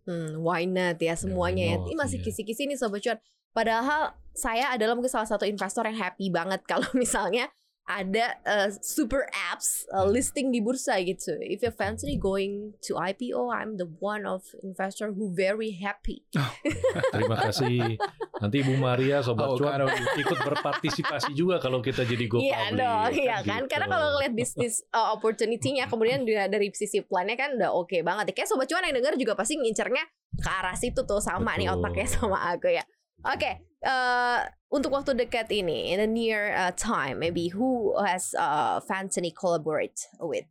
Hmm, 0.10 0.42
why 0.42 0.66
not 0.66 0.98
ya 0.98 1.14
semuanya 1.14 1.64
ya. 1.70 1.76
not, 1.78 1.86
Ini 1.86 1.94
masih 1.94 2.18
iya. 2.20 2.26
kisi-kisi 2.26 2.66
nih 2.66 2.78
Sobat 2.82 3.06
Cuan. 3.06 3.22
Padahal 3.54 4.18
saya 4.34 4.74
adalah 4.74 4.98
mungkin 4.98 5.14
salah 5.14 5.30
satu 5.30 5.46
investor 5.46 5.86
yang 5.86 5.98
happy 5.98 6.34
banget 6.34 6.66
kalau 6.72 6.90
misalnya 6.98 7.54
ada 7.90 8.38
uh, 8.46 8.70
super 8.86 9.26
apps 9.34 9.90
uh, 9.90 10.06
Hmm. 10.06 10.14
listing 10.14 10.54
di 10.54 10.62
bursa 10.62 11.02
gitu. 11.02 11.34
If 11.42 11.66
you're 11.66 11.74
fancy 11.74 12.22
going 12.22 12.78
to 12.86 12.94
IPO, 12.94 13.50
I'm 13.50 13.82
the 13.82 13.90
one 13.98 14.30
of 14.30 14.46
investor 14.62 15.10
who 15.10 15.34
very 15.34 15.74
happy. 15.74 16.22
Terima 17.14 17.34
kasih. 17.34 17.98
Nanti 18.38 18.62
Ibu 18.62 18.78
Maria, 18.78 19.26
Sobat 19.26 19.50
Oh, 19.50 19.58
Cuan, 19.58 19.82
Karo. 19.82 19.90
ikut 20.16 20.38
berpartisipasi 20.38 21.34
juga 21.34 21.58
kalau 21.58 21.82
kita 21.82 22.06
jadi 22.06 22.30
go 22.30 22.38
Iya 22.38 22.78
dong, 22.78 23.10
iya 23.18 23.42
kan. 23.42 23.66
gitu. 23.66 23.74
Karena 23.74 23.90
kalau 23.90 24.08
ngeliat 24.16 24.34
bisnis 24.38 24.86
uh, 24.94 25.18
opportunity-nya, 25.18 25.90
kemudian 25.90 26.22
dia 26.24 26.46
dari 26.46 26.70
sisi 26.70 27.02
plannya 27.02 27.34
kan 27.34 27.58
udah 27.58 27.74
oke 27.74 27.98
banget. 28.06 28.38
Kayak 28.38 28.54
sobat 28.54 28.70
cuan 28.70 28.86
yang 28.86 28.96
denger 28.96 29.18
juga 29.18 29.34
pasti 29.34 29.58
ngincernya 29.58 30.06
ke 30.38 30.50
arah 30.50 30.78
situ 30.78 31.02
tuh 31.04 31.18
sama 31.18 31.58
nih 31.58 31.74
Betul. 31.74 31.82
otaknya 31.82 32.06
sama 32.08 32.38
aku 32.54 32.70
ya. 32.70 32.86
Oke, 33.26 33.52
eh, 33.82 34.40
untuk 34.70 34.94
waktu 34.94 35.18
dekat 35.18 35.50
ini, 35.50 35.92
in 35.94 36.00
the 36.00 36.08
near 36.08 36.54
uh, 36.54 36.72
time, 36.72 37.20
maybe 37.20 37.50
who 37.50 37.98
has 38.02 38.34
uh, 38.38 38.80
Fantasy 38.86 39.32
collaborate 39.34 39.98
with? 40.22 40.46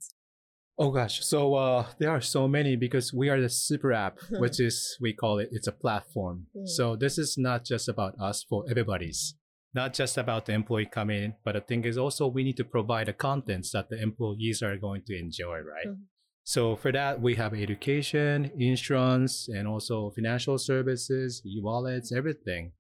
Oh 0.79 0.93
gosh, 0.95 1.25
so 1.27 1.55
uh, 1.55 1.87
there 1.99 2.11
are 2.11 2.21
so 2.23 2.47
many 2.47 2.77
because 2.77 3.11
we 3.13 3.29
are 3.29 3.41
the 3.41 3.51
super 3.51 3.91
app, 3.93 4.19
Hmm. 4.31 4.39
which 4.39 4.61
is 4.63 4.95
we 5.03 5.11
call 5.13 5.39
it. 5.43 5.49
It's 5.51 5.67
a 5.67 5.75
platform. 5.75 6.47
Hmm. 6.55 6.67
So 6.67 6.95
this 6.95 7.19
is 7.19 7.35
not 7.35 7.65
just 7.67 7.89
about 7.89 8.15
us 8.23 8.47
for 8.47 8.63
everybody's, 8.71 9.35
not 9.75 9.91
just 9.93 10.15
about 10.15 10.47
the 10.47 10.55
employee 10.55 10.87
coming 10.87 11.19
in, 11.19 11.35
but 11.43 11.59
the 11.59 11.63
thing 11.67 11.83
is 11.83 11.99
also 11.99 12.31
we 12.31 12.45
need 12.47 12.57
to 12.59 12.65
provide 12.65 13.11
the 13.11 13.13
contents 13.13 13.75
that 13.75 13.91
the 13.91 13.99
employees 14.01 14.63
are 14.63 14.79
going 14.79 15.03
to 15.11 15.19
enjoy, 15.19 15.59
right? 15.67 15.91
Mhm. 15.91 16.07
So 16.47 16.77
for 16.79 16.95
that 16.95 17.21
we 17.21 17.35
have 17.35 17.53
education, 17.59 18.51
insurance, 18.57 19.51
and 19.51 19.67
also 19.67 20.15
financial 20.15 20.57
services, 20.63 21.43
e-wallets, 21.45 22.15
everything. 22.15 22.73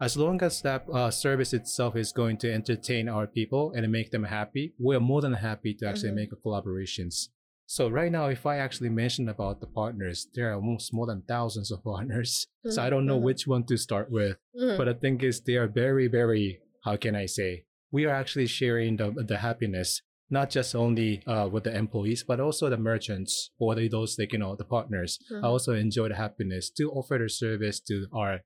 As 0.00 0.16
long 0.16 0.40
as 0.42 0.62
that 0.62 0.84
uh, 0.92 1.10
service 1.10 1.52
itself 1.52 1.96
is 1.96 2.12
going 2.12 2.36
to 2.38 2.52
entertain 2.52 3.08
our 3.08 3.26
people 3.26 3.72
and 3.74 3.90
make 3.90 4.10
them 4.12 4.24
happy, 4.24 4.72
we're 4.78 5.00
more 5.00 5.20
than 5.20 5.32
happy 5.32 5.74
to 5.74 5.86
actually 5.88 6.12
Mhm. 6.12 6.20
make 6.20 6.30
collaborations. 6.44 7.28
So 7.66 7.88
right 7.88 8.10
now, 8.12 8.28
if 8.28 8.46
I 8.46 8.56
actually 8.58 8.90
mention 8.90 9.28
about 9.28 9.60
the 9.60 9.66
partners, 9.66 10.28
there 10.34 10.50
are 10.50 10.54
almost 10.54 10.94
more 10.94 11.06
than 11.06 11.22
thousands 11.22 11.70
of 11.70 11.82
partners. 11.82 12.46
So 12.70 12.80
I 12.82 12.90
don't 12.90 13.06
know 13.06 13.18
Mhm. 13.18 13.22
which 13.28 13.46
one 13.46 13.64
to 13.64 13.76
start 13.76 14.10
with. 14.10 14.36
But 14.78 14.84
the 14.84 14.94
thing 14.94 15.20
is, 15.22 15.40
they 15.40 15.56
are 15.56 15.68
very, 15.68 16.06
very. 16.06 16.60
How 16.84 16.96
can 16.96 17.14
I 17.16 17.26
say? 17.26 17.64
We 17.90 18.04
are 18.06 18.14
actually 18.22 18.46
sharing 18.46 18.96
the 18.98 19.10
the 19.32 19.38
happiness, 19.38 20.02
not 20.30 20.48
just 20.56 20.74
only 20.74 21.10
uh, 21.26 21.48
with 21.52 21.64
the 21.64 21.74
employees, 21.76 22.22
but 22.22 22.38
also 22.40 22.68
the 22.70 22.76
merchants 22.90 23.50
or 23.58 23.74
the, 23.74 23.88
those 23.88 24.16
like 24.18 24.32
you 24.32 24.38
know 24.38 24.54
the 24.54 24.64
partners. 24.76 25.18
I 25.44 25.46
also 25.54 25.72
enjoy 25.74 26.08
the 26.08 26.14
happiness 26.26 26.70
to 26.78 26.84
offer 26.92 27.18
the 27.18 27.28
service 27.28 27.80
to 27.88 28.06
our 28.12 28.40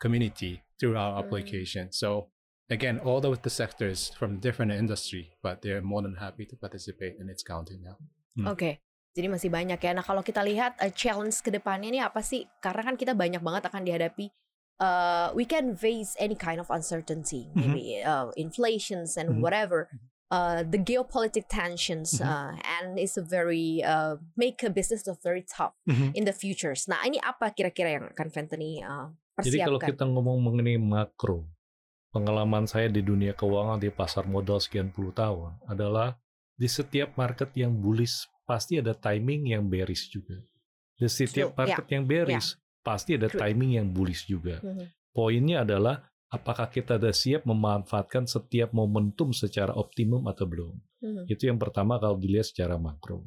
community 0.00 0.62
through 0.78 0.96
our 0.96 1.18
Mm. 1.18 1.20
application. 1.26 1.84
So 1.92 2.30
again, 2.70 3.02
all 3.02 3.20
of 3.20 3.42
the 3.42 3.50
sectors 3.52 4.14
from 4.14 4.38
different 4.38 4.72
industry, 4.72 5.34
but 5.42 5.60
they're 5.60 5.82
more 5.84 6.00
than 6.00 6.16
happy 6.22 6.46
to 6.46 6.56
participate, 6.56 7.18
and 7.18 7.28
it's 7.28 7.42
counting 7.42 7.82
now. 7.82 7.98
Hmm. 8.38 8.54
Oke. 8.54 8.78
Jadi 9.18 9.26
masih 9.26 9.50
banyak 9.50 9.82
ya. 9.82 9.90
Nah 9.98 10.06
kalau 10.06 10.22
kita 10.22 10.44
lihat 10.46 10.78
uh, 10.78 10.92
challenge 10.94 11.42
ke 11.42 11.50
depannya 11.50 11.90
ini 11.90 11.98
apa 11.98 12.22
sih? 12.22 12.46
Karena 12.62 12.86
kan 12.86 12.94
kita 12.94 13.18
banyak 13.18 13.42
banget 13.42 13.66
akan 13.66 13.82
dihadapi. 13.82 14.30
Uh, 14.78 15.34
we 15.34 15.42
can 15.42 15.74
face 15.74 16.14
any 16.22 16.38
kind 16.38 16.62
of 16.62 16.70
uncertainty, 16.70 17.50
Mhm. 17.50 17.58
maybe 17.58 17.98
uh, 17.98 18.30
inflations 18.38 19.18
and 19.18 19.34
Mhm. 19.34 19.42
whatever. 19.42 19.90
Uh, 20.30 20.60
the 20.62 20.78
geopolitic 20.78 21.48
tensions 21.50 22.20
Mhm. 22.20 22.28
uh, 22.30 22.52
and 22.62 22.94
it's 23.00 23.18
a 23.18 23.24
very 23.24 23.80
uh, 23.82 24.20
make 24.38 24.62
a 24.62 24.70
business 24.70 25.08
of 25.10 25.18
very 25.24 25.42
tough 25.42 25.74
in 26.14 26.22
the 26.28 26.36
futures. 26.36 26.86
Nah 26.86 27.02
ini 27.02 27.16
apa 27.18 27.50
kira-kira 27.50 27.96
yang 27.98 28.06
akan 28.14 28.28
Fentany 28.30 28.84
uh, 28.84 29.08
Jadi 29.38 29.58
kalau 29.62 29.78
persiapkan? 29.78 29.94
kita 29.94 30.04
ngomong 30.10 30.38
mengenai 30.42 30.78
makro, 30.82 31.46
pengalaman 32.10 32.66
saya 32.66 32.90
di 32.90 33.04
dunia 33.06 33.36
keuangan 33.38 33.78
di 33.78 33.90
pasar 33.94 34.26
modal 34.26 34.58
sekian 34.58 34.90
puluh 34.90 35.14
tahun 35.14 35.54
adalah 35.70 36.18
di 36.58 36.66
setiap 36.66 37.14
market 37.14 37.54
yang 37.54 37.70
bullish 37.78 38.26
pasti 38.42 38.82
ada 38.82 38.96
timing 38.98 39.54
yang 39.54 39.70
bearish 39.70 40.10
juga. 40.10 40.42
Di 40.98 41.06
setiap 41.06 41.54
True, 41.54 41.58
market 41.62 41.86
yang 41.94 42.04
bearish 42.08 42.58
pasti 42.82 43.14
ada 43.14 43.30
True. 43.30 43.38
timing 43.38 43.78
yang 43.78 43.86
bullish 43.94 44.26
juga. 44.26 44.58
Mhm. 44.58 45.14
Poinnya 45.14 45.62
adalah 45.62 46.02
apakah 46.34 46.66
kita 46.66 46.98
sudah 46.98 47.14
siap 47.14 47.42
memanfaatkan 47.46 48.26
setiap 48.26 48.74
momentum 48.74 49.30
secara 49.30 49.70
optimum 49.78 50.26
atau 50.26 50.50
belum. 50.50 50.74
Mhm. 50.98 51.22
Itu 51.30 51.46
yang 51.46 51.62
pertama 51.62 52.02
kalau 52.02 52.18
dilihat 52.18 52.50
secara 52.50 52.74
makro. 52.74 53.22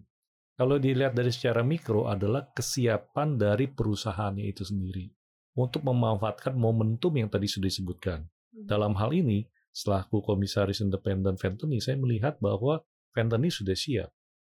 Kalau 0.59 0.75
dilihat 0.75 1.15
dari 1.15 1.31
secara 1.31 1.63
mikro 1.63 2.11
adalah 2.11 2.51
kesiapan 2.51 3.39
dari 3.39 3.71
perusahaannya 3.71 4.45
itu 4.45 4.67
sendiri 4.67 5.07
untuk 5.57 5.83
memanfaatkan 5.83 6.55
momentum 6.55 7.11
yang 7.17 7.27
tadi 7.27 7.47
sudah 7.47 7.67
disebutkan. 7.67 8.27
Dalam 8.51 8.95
hal 8.99 9.11
ini, 9.15 9.47
selaku 9.71 10.23
komisaris 10.23 10.83
independen 10.83 11.39
Ventani, 11.39 11.79
saya 11.79 11.95
melihat 11.95 12.39
bahwa 12.43 12.83
Ventani 13.15 13.51
sudah 13.51 13.75
siap. 13.75 14.11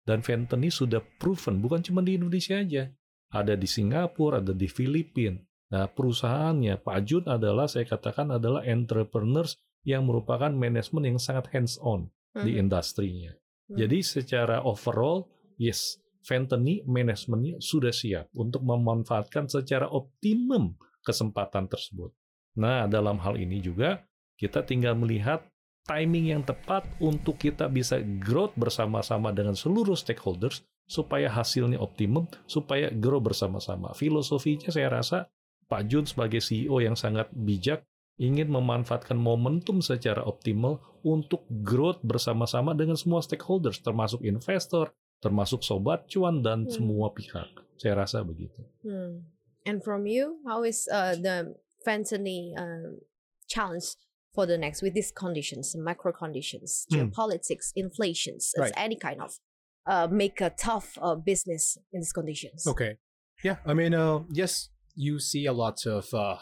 Dan 0.05 0.21
Ventani 0.21 0.69
sudah 0.69 1.01
proven, 1.17 1.59
bukan 1.63 1.81
cuma 1.81 2.05
di 2.05 2.19
Indonesia 2.19 2.61
aja. 2.61 2.91
Ada 3.33 3.57
di 3.57 3.65
Singapura, 3.65 4.39
ada 4.39 4.53
di 4.53 4.69
Filipina. 4.69 5.41
Nah, 5.73 5.89
perusahaannya, 5.89 6.77
Pak 6.79 6.99
Jun 7.03 7.25
adalah, 7.25 7.65
saya 7.65 7.89
katakan 7.89 8.29
adalah 8.29 8.61
entrepreneurs 8.63 9.57
yang 9.81 10.05
merupakan 10.05 10.53
manajemen 10.53 11.15
yang 11.15 11.19
sangat 11.19 11.49
hands-on 11.51 12.13
di 12.37 12.55
Mhm. 12.55 12.61
industrinya. 12.69 13.31
Hmm. 13.65 13.77
Jadi 13.81 13.97
secara 14.05 14.61
overall, 14.61 15.25
yes, 15.57 15.97
Ventani 16.25 16.81
manajemennya 16.89 17.61
sudah 17.61 17.93
siap 17.93 18.33
untuk 18.33 18.65
memanfaatkan 18.65 19.45
secara 19.45 19.85
optimum 19.85 20.73
kesempatan 21.05 21.69
tersebut. 21.69 22.09
Nah, 22.57 22.89
dalam 22.89 23.21
hal 23.21 23.37
ini 23.37 23.61
juga 23.61 24.01
kita 24.35 24.65
tinggal 24.65 24.97
melihat 24.97 25.45
timing 25.85 26.33
yang 26.33 26.41
tepat 26.41 26.89
untuk 26.97 27.37
kita 27.37 27.69
bisa 27.69 28.01
growth 28.01 28.57
bersama-sama 28.57 29.29
dengan 29.29 29.53
seluruh 29.53 29.93
stakeholders 29.93 30.65
supaya 30.85 31.29
hasilnya 31.29 31.77
optimum, 31.77 32.25
supaya 32.49 32.89
grow 32.89 33.21
bersama-sama. 33.21 33.93
Filosofinya 33.93 34.73
saya 34.73 34.89
rasa 34.89 35.29
Pak 35.65 35.81
Jun 35.89 36.05
sebagai 36.05 36.41
CEO 36.41 36.77
yang 36.81 36.97
sangat 36.97 37.29
bijak 37.33 37.85
ingin 38.15 38.47
memanfaatkan 38.47 39.17
momentum 39.17 39.83
secara 39.83 40.23
optimal 40.23 40.79
untuk 41.03 41.45
growth 41.61 41.99
bersama-sama 42.05 42.71
dengan 42.77 42.95
semua 42.95 43.19
stakeholders, 43.19 43.81
termasuk 43.83 44.23
investor, 44.23 44.93
termasuk 45.25 45.65
sobat 45.65 46.05
cuan 46.05 46.45
dan 46.45 46.69
Hmm. 46.69 46.71
semua 46.71 47.09
pihak. 47.09 47.49
Saya 47.81 47.97
rasa 47.97 48.21
begitu. 48.21 48.61
Hmm. 48.85 49.25
And 49.65 49.81
from 49.81 50.05
you, 50.05 50.37
how 50.45 50.61
is 50.61 50.85
uh, 50.93 51.17
the 51.17 51.57
Fantasy 51.81 52.53
um, 52.57 53.01
challenge 53.49 53.97
for 54.33 54.45
the 54.45 54.57
next 54.57 54.81
with 54.81 54.93
these 54.93 55.09
conditions, 55.13 55.73
macro 55.77 56.13
conditions, 56.13 56.85
Hmm. 56.89 57.09
geopolitics, 57.09 57.73
inflations, 57.73 58.53
Right. 58.57 58.73
any 58.77 58.97
kind 58.97 59.21
of 59.21 59.37
uh, 59.85 60.05
make 60.09 60.41
a 60.41 60.49
tough 60.49 60.97
uh, 61.01 61.13
business 61.13 61.77
in 61.93 62.01
these 62.01 62.13
conditions? 62.13 62.65
Okay. 62.65 62.97
Yeah, 63.45 63.57
I 63.65 63.73
mean, 63.73 63.93
uh, 63.93 64.25
yes, 64.33 64.69
you 64.97 65.19
see 65.21 65.45
a 65.45 65.53
lot 65.53 65.77
of 65.85 66.09
uh, 66.13 66.41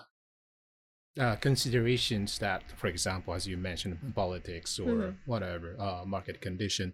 uh, 1.20 1.36
considerations 1.44 2.40
that, 2.40 2.64
for 2.80 2.88
example, 2.88 3.34
as 3.34 3.48
you 3.48 3.58
mentioned, 3.58 4.00
politics 4.16 4.80
or 4.80 4.88
Mhm. 5.12 5.18
whatever, 5.28 5.76
uh, 5.80 6.06
market 6.06 6.40
condition. 6.40 6.94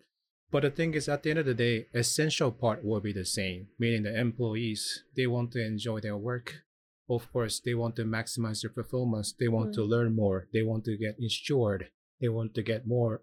But 0.52 0.64
the 0.64 0.72
thing 0.72 0.94
is, 0.96 1.08
at 1.08 1.22
the 1.24 1.30
end 1.30 1.40
of 1.40 1.46
the 1.46 1.54
day, 1.54 1.88
essential 1.94 2.52
part 2.52 2.84
will 2.84 3.00
be 3.02 3.14
the 3.14 3.26
same, 3.26 3.68
meaning 3.78 4.04
the 4.04 4.20
employees, 4.20 5.04
they 5.16 5.28
want 5.28 5.52
to 5.52 5.64
enjoy 5.64 6.00
their 6.00 6.18
work. 6.18 6.64
Of 7.08 7.32
course, 7.32 7.60
they 7.60 7.74
want 7.76 7.96
to 7.98 8.04
maximize 8.04 8.62
their 8.62 8.72
performance. 8.72 9.34
They 9.40 9.48
want 9.48 9.74
to 9.76 9.84
learn 9.84 10.16
more. 10.16 10.48
They 10.54 10.64
want 10.64 10.86
to 10.86 10.98
get 10.98 11.18
insured. 11.20 11.90
They 12.22 12.30
want 12.30 12.54
to 12.56 12.64
get 12.64 12.88
more 12.88 13.22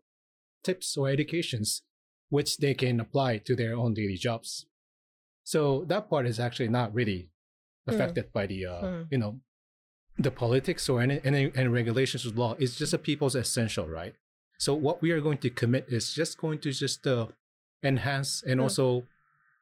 tips 0.65 0.97
or 0.97 1.09
educations, 1.09 1.83
which 2.29 2.59
they 2.59 2.75
can 2.75 3.01
apply 3.01 3.39
to 3.39 3.55
their 3.57 3.75
own 3.75 3.95
daily 3.95 4.17
jobs. 4.17 4.67
So 5.45 5.85
that 5.87 6.09
part 6.11 6.27
is 6.27 6.41
actually 6.41 6.69
not 6.69 6.95
really 6.95 7.31
Mm. 7.89 7.95
affected 7.95 8.33
by 8.33 8.47
the 8.47 8.67
uh, 8.67 8.83
Mm. 8.83 9.07
you 9.13 9.19
know 9.19 9.41
the 10.19 10.33
politics 10.33 10.89
or 10.89 11.01
any, 11.01 11.21
any 11.23 11.53
any 11.55 11.69
regulations 11.69 12.27
of 12.27 12.37
law. 12.37 12.55
It's 12.59 12.77
just 12.77 12.93
a 12.93 12.99
people's 12.99 13.37
essential 13.37 13.87
right. 13.87 14.15
So 14.59 14.75
what 14.75 15.03
we 15.03 15.11
are 15.11 15.21
going 15.21 15.39
to 15.39 15.51
commit 15.51 15.87
is 15.89 16.15
just 16.15 16.39
going 16.39 16.59
to 16.61 16.73
just 16.73 17.07
uh, 17.07 17.27
enhance 17.83 18.43
and 18.43 18.61
Mm. 18.61 18.65
also 18.65 19.07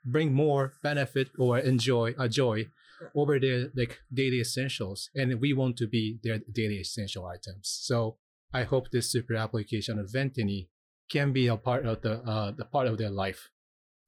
bring 0.04 0.32
more 0.32 0.74
benefit 0.82 1.30
or 1.38 1.58
enjoy 1.58 2.14
a 2.18 2.28
joy 2.28 2.68
over 3.14 3.38
their 3.40 3.70
like 3.74 4.00
daily 4.12 4.40
essentials, 4.40 5.10
and 5.14 5.40
we 5.40 5.52
want 5.52 5.76
to 5.76 5.86
be 5.86 6.18
their 6.22 6.38
daily 6.52 6.78
essential 6.80 7.26
items. 7.26 7.68
So 7.68 8.16
I 8.52 8.62
hope 8.64 8.90
this 8.90 9.10
super 9.10 9.34
application 9.34 9.98
of 9.98 10.10
Ventini 10.10 10.68
can 11.10 11.32
be 11.32 11.48
a 11.48 11.56
part 11.56 11.84
of 11.86 12.00
the 12.02 12.22
uh, 12.22 12.52
the 12.52 12.64
part 12.64 12.86
of 12.86 12.98
their 12.98 13.10
life 13.10 13.50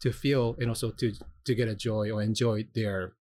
to 0.00 0.12
feel 0.12 0.56
and 0.58 0.68
also 0.68 0.90
to 0.92 1.12
to 1.44 1.54
get 1.54 1.68
a 1.68 1.74
joy 1.74 2.10
or 2.10 2.22
enjoy 2.22 2.66
their 2.74 3.14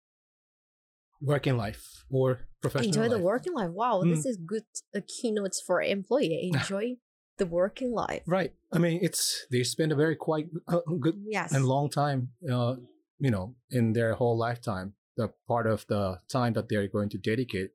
working 1.21 1.57
life 1.57 2.03
or 2.09 2.41
professional 2.61 3.03
Enjoy 3.03 3.09
the 3.17 3.23
working 3.23 3.53
life. 3.53 3.71
Wow, 3.71 4.03
this 4.03 4.25
is 4.25 4.37
good 4.37 4.65
uh, 4.95 4.99
keynotes 5.07 5.61
for 5.61 5.81
employee. 5.81 6.51
Enjoy 6.53 6.97
the 7.37 7.45
working 7.45 7.91
life. 7.93 8.23
Right. 8.27 8.53
I 8.71 8.77
mean, 8.79 8.99
it's 9.01 9.45
they 9.51 9.63
spend 9.63 9.91
a 9.91 9.95
very 9.95 10.15
quite 10.15 10.47
uh, 10.67 10.79
good 10.99 11.15
Yes. 11.25 11.51
and 11.53 11.65
long 11.65 11.89
time, 11.89 12.29
uh, 12.49 12.75
you 13.19 13.31
know, 13.31 13.55
in 13.69 13.93
their 13.93 14.13
whole 14.13 14.37
lifetime. 14.37 14.93
The 15.17 15.29
part 15.47 15.67
of 15.67 15.85
the 15.87 16.19
time 16.27 16.53
that 16.53 16.69
they're 16.69 16.87
going 16.87 17.09
to 17.09 17.17
dedicate 17.17 17.71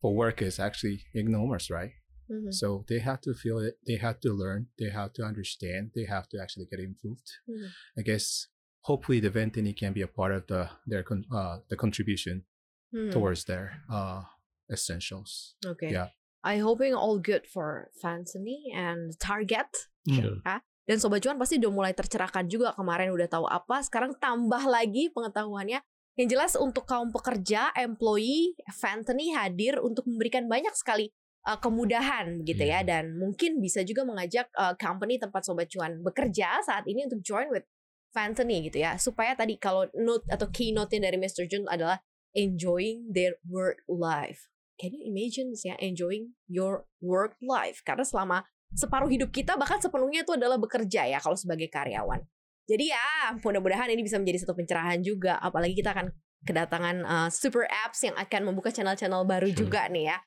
for 0.00 0.14
work 0.14 0.42
is 0.42 0.58
actually 0.58 1.04
enormous, 1.14 1.70
right? 1.70 1.92
Mhm. 2.30 2.52
So 2.52 2.84
they 2.88 2.98
have 3.00 3.20
to 3.22 3.34
feel 3.34 3.58
it. 3.58 3.78
They 3.86 3.96
have 3.96 4.18
to 4.20 4.32
learn. 4.32 4.68
They 4.78 4.90
have 4.90 5.12
to 5.14 5.22
understand. 5.22 5.92
They 5.94 6.04
have 6.04 6.28
to 6.30 6.40
actually 6.42 6.66
get 6.70 6.80
improved. 6.80 7.28
Mhm. 7.48 7.68
I 7.98 8.02
guess 8.02 8.48
hopefully 8.82 9.20
the 9.20 9.30
Ventini 9.30 9.72
can 9.72 9.92
be 9.92 10.02
a 10.02 10.08
part 10.08 10.32
of 10.32 10.46
the 10.46 10.70
their 10.86 11.02
con- 11.02 11.26
uh, 11.32 11.58
the 11.68 11.76
contribution 11.76 12.44
Hmm. 12.92 13.10
towards 13.10 13.44
their 13.44 13.66
uh, 13.88 14.22
essentials. 14.68 15.54
Okay. 15.64 15.90
Yeah. 15.92 16.08
I 16.40 16.64
hoping 16.64 16.96
all 16.96 17.20
good 17.20 17.44
for 17.44 17.92
Fantasy 18.00 18.72
and 18.72 19.12
Target. 19.20 19.68
Sure. 20.08 20.40
Dan 20.88 20.96
Sobat 20.98 21.22
Cuan 21.22 21.38
pasti 21.38 21.60
udah 21.60 21.70
mulai 21.70 21.92
tercerahkan 21.94 22.50
juga 22.50 22.74
kemarin 22.74 23.14
udah 23.14 23.28
tahu 23.30 23.46
apa, 23.46 23.78
sekarang 23.84 24.16
tambah 24.18 24.64
lagi 24.66 25.12
pengetahuannya. 25.14 25.78
Yang 26.18 26.28
jelas 26.34 26.52
untuk 26.58 26.84
kaum 26.84 27.14
pekerja, 27.14 27.70
employee, 27.78 28.58
Fantany 28.74 29.30
hadir 29.30 29.78
untuk 29.78 30.04
memberikan 30.10 30.50
banyak 30.50 30.74
sekali 30.74 31.14
uh, 31.46 31.56
kemudahan 31.62 32.42
gitu 32.42 32.60
ya 32.66 32.82
Iya. 32.82 32.88
dan 32.88 33.04
mungkin 33.16 33.62
bisa 33.62 33.86
juga 33.86 34.02
mengajak 34.02 34.50
uh, 34.58 34.74
company 34.76 35.16
tempat 35.16 35.46
Sobat 35.46 35.70
Cuan 35.70 36.02
bekerja 36.02 36.60
saat 36.60 36.84
ini 36.90 37.06
untuk 37.06 37.22
join 37.22 37.48
with 37.54 37.64
Fantany 38.10 38.66
gitu 38.66 38.82
ya. 38.82 38.98
Supaya 38.98 39.38
tadi 39.38 39.54
kalau 39.62 39.86
note 39.94 40.26
atau 40.26 40.50
keynote-nya 40.50 41.06
dari 41.06 41.16
Mr. 41.22 41.46
Jun 41.46 41.70
adalah 41.70 42.02
enjoying 42.34 43.14
their 43.14 43.38
work 43.46 43.86
life. 43.86 44.49
Can 44.80 44.96
you 44.96 45.04
imagine 45.04 45.52
ya 45.60 45.76
enjoying 45.76 46.32
your 46.48 46.88
work 47.04 47.36
life? 47.44 47.84
Karena 47.84 48.00
selama 48.00 48.48
separuh 48.72 49.12
hidup 49.12 49.28
kita 49.28 49.60
bahkan 49.60 49.76
sepenuhnya 49.76 50.24
itu 50.24 50.32
adalah 50.32 50.56
bekerja 50.56 51.04
ya 51.04 51.20
kalau 51.20 51.36
sebagai 51.36 51.68
karyawan. 51.68 52.24
Jadi 52.64 52.88
ya 52.88 53.36
mudah-mudahan 53.44 53.92
ini 53.92 54.00
bisa 54.00 54.16
menjadi 54.16 54.46
satu 54.46 54.56
pencerahan 54.56 55.04
juga. 55.04 55.36
Apalagi 55.36 55.76
kita 55.76 55.92
akan 55.92 56.08
kedatangan 56.48 56.96
uh, 57.04 57.28
super 57.28 57.68
apps 57.68 58.00
yang 58.00 58.16
akan 58.16 58.48
membuka 58.48 58.72
channel-channel 58.72 59.28
baru 59.28 59.52
juga 59.52 59.84
nih 59.92 60.14
ya. 60.14 60.18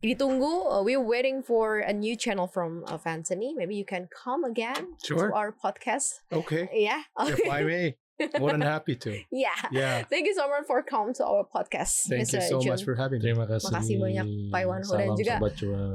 Ditunggu, 0.00 0.64
uh, 0.64 0.80
we're 0.80 0.96
waiting 0.98 1.44
for 1.44 1.84
a 1.84 1.92
new 1.92 2.16
channel 2.16 2.48
from 2.48 2.82
uh, 2.88 2.96
Fantasy. 2.96 3.52
Maybe 3.52 3.76
you 3.76 3.84
can 3.84 4.08
come 4.10 4.48
again 4.48 4.96
to 5.06 5.12
Sure. 5.12 5.30
our 5.36 5.52
podcast. 5.52 6.24
Okay. 6.32 6.66
Yeah. 6.88 7.04
if 7.20 7.44
I 7.46 7.62
may, 7.62 8.00
more 8.38 8.52
than 8.52 8.60
happy 8.60 8.96
to. 8.96 9.16
yeah. 9.32 9.56
Yeah. 9.72 10.04
Thank 10.04 10.28
you 10.28 10.36
so 10.36 10.48
much 10.48 10.68
for 10.68 10.82
come 10.84 11.12
to 11.16 11.22
our 11.24 11.44
podcast. 11.48 12.08
Thank 12.08 12.28
you 12.32 12.40
Mr. 12.40 12.48
so 12.48 12.56
Jun. 12.60 12.76
much 12.76 12.84
for 12.84 12.94
having 12.96 13.20
me. 13.20 13.32
Terima 13.32 13.48
kasih. 13.48 13.72
Makasih 13.72 13.96
banyak, 13.96 14.26
Pak 14.52 14.60
Iwan 14.64 14.82
Ho, 14.84 14.92
dan 14.96 15.08
juga. 15.16 15.34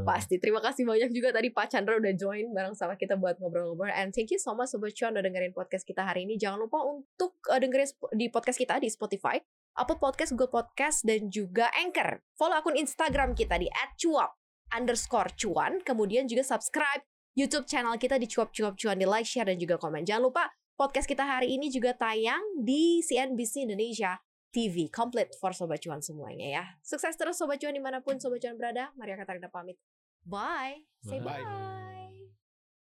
Pasti. 0.03 0.35
Terima 0.41 0.61
kasih 0.61 0.83
banyak 0.85 1.09
juga 1.13 1.29
tadi 1.35 1.53
Pak 1.53 1.67
Chandra 1.69 1.97
udah 1.97 2.13
join 2.17 2.49
bareng 2.51 2.73
sama 2.73 2.97
kita 2.97 3.19
buat 3.19 3.37
ngobrol-ngobrol. 3.37 3.91
And 3.93 4.15
thank 4.15 4.33
you 4.33 4.39
so 4.41 4.57
much 4.57 4.73
Sobat 4.73 4.95
Cuan 4.97 5.13
udah 5.13 5.23
dengerin 5.23 5.53
podcast 5.53 5.85
kita 5.85 6.01
hari 6.01 6.25
ini. 6.25 6.35
Jangan 6.39 6.65
lupa 6.65 6.81
untuk 6.83 7.37
uh, 7.49 7.59
dengerin 7.59 7.87
di 8.17 8.27
podcast 8.33 8.57
kita 8.57 8.81
di 8.81 8.89
Spotify, 8.89 9.37
Apple 9.77 10.01
Podcast, 10.01 10.33
Google 10.33 10.51
Podcast, 10.51 11.05
dan 11.05 11.29
juga 11.29 11.69
Anchor. 11.75 12.23
Follow 12.39 12.57
akun 12.57 12.79
Instagram 12.79 13.37
kita 13.37 13.59
di 13.59 13.69
@cuap 14.01 14.39
underscore 14.73 15.29
cuan. 15.37 15.83
Kemudian 15.83 16.25
juga 16.25 16.41
subscribe 16.41 17.05
YouTube 17.35 17.67
channel 17.67 17.99
kita 17.99 18.15
di 18.15 18.31
cuap 18.31 18.55
cuap 18.55 18.79
cuan 18.79 18.95
di 18.95 19.03
like, 19.03 19.27
share, 19.27 19.51
dan 19.51 19.59
juga 19.59 19.75
komen. 19.75 20.07
Jangan 20.07 20.23
lupa 20.23 20.43
podcast 20.75 21.07
kita 21.07 21.23
hari 21.23 21.55
ini 21.55 21.71
juga 21.71 21.95
tayang 21.95 22.43
di 22.59 22.99
CNBC 22.99 23.65
Indonesia 23.65 24.19
TV. 24.51 24.91
Komplit 24.91 25.35
for 25.39 25.55
Sobat 25.55 25.83
Cuan 25.83 26.03
semuanya 26.03 26.47
ya. 26.47 26.65
Sukses 26.83 27.15
terus 27.15 27.39
Sobat 27.39 27.59
Cuan 27.59 27.75
di 27.75 27.83
mana 27.83 28.03
pun 28.03 28.19
Sobat 28.19 28.43
Cuan 28.43 28.59
berada. 28.59 28.91
Maria 28.99 29.15
Katarina 29.19 29.47
pamit. 29.51 29.79
Bye. 30.23 30.83
Say 31.03 31.19
Bye. 31.19 31.43
bye. 31.43 32.04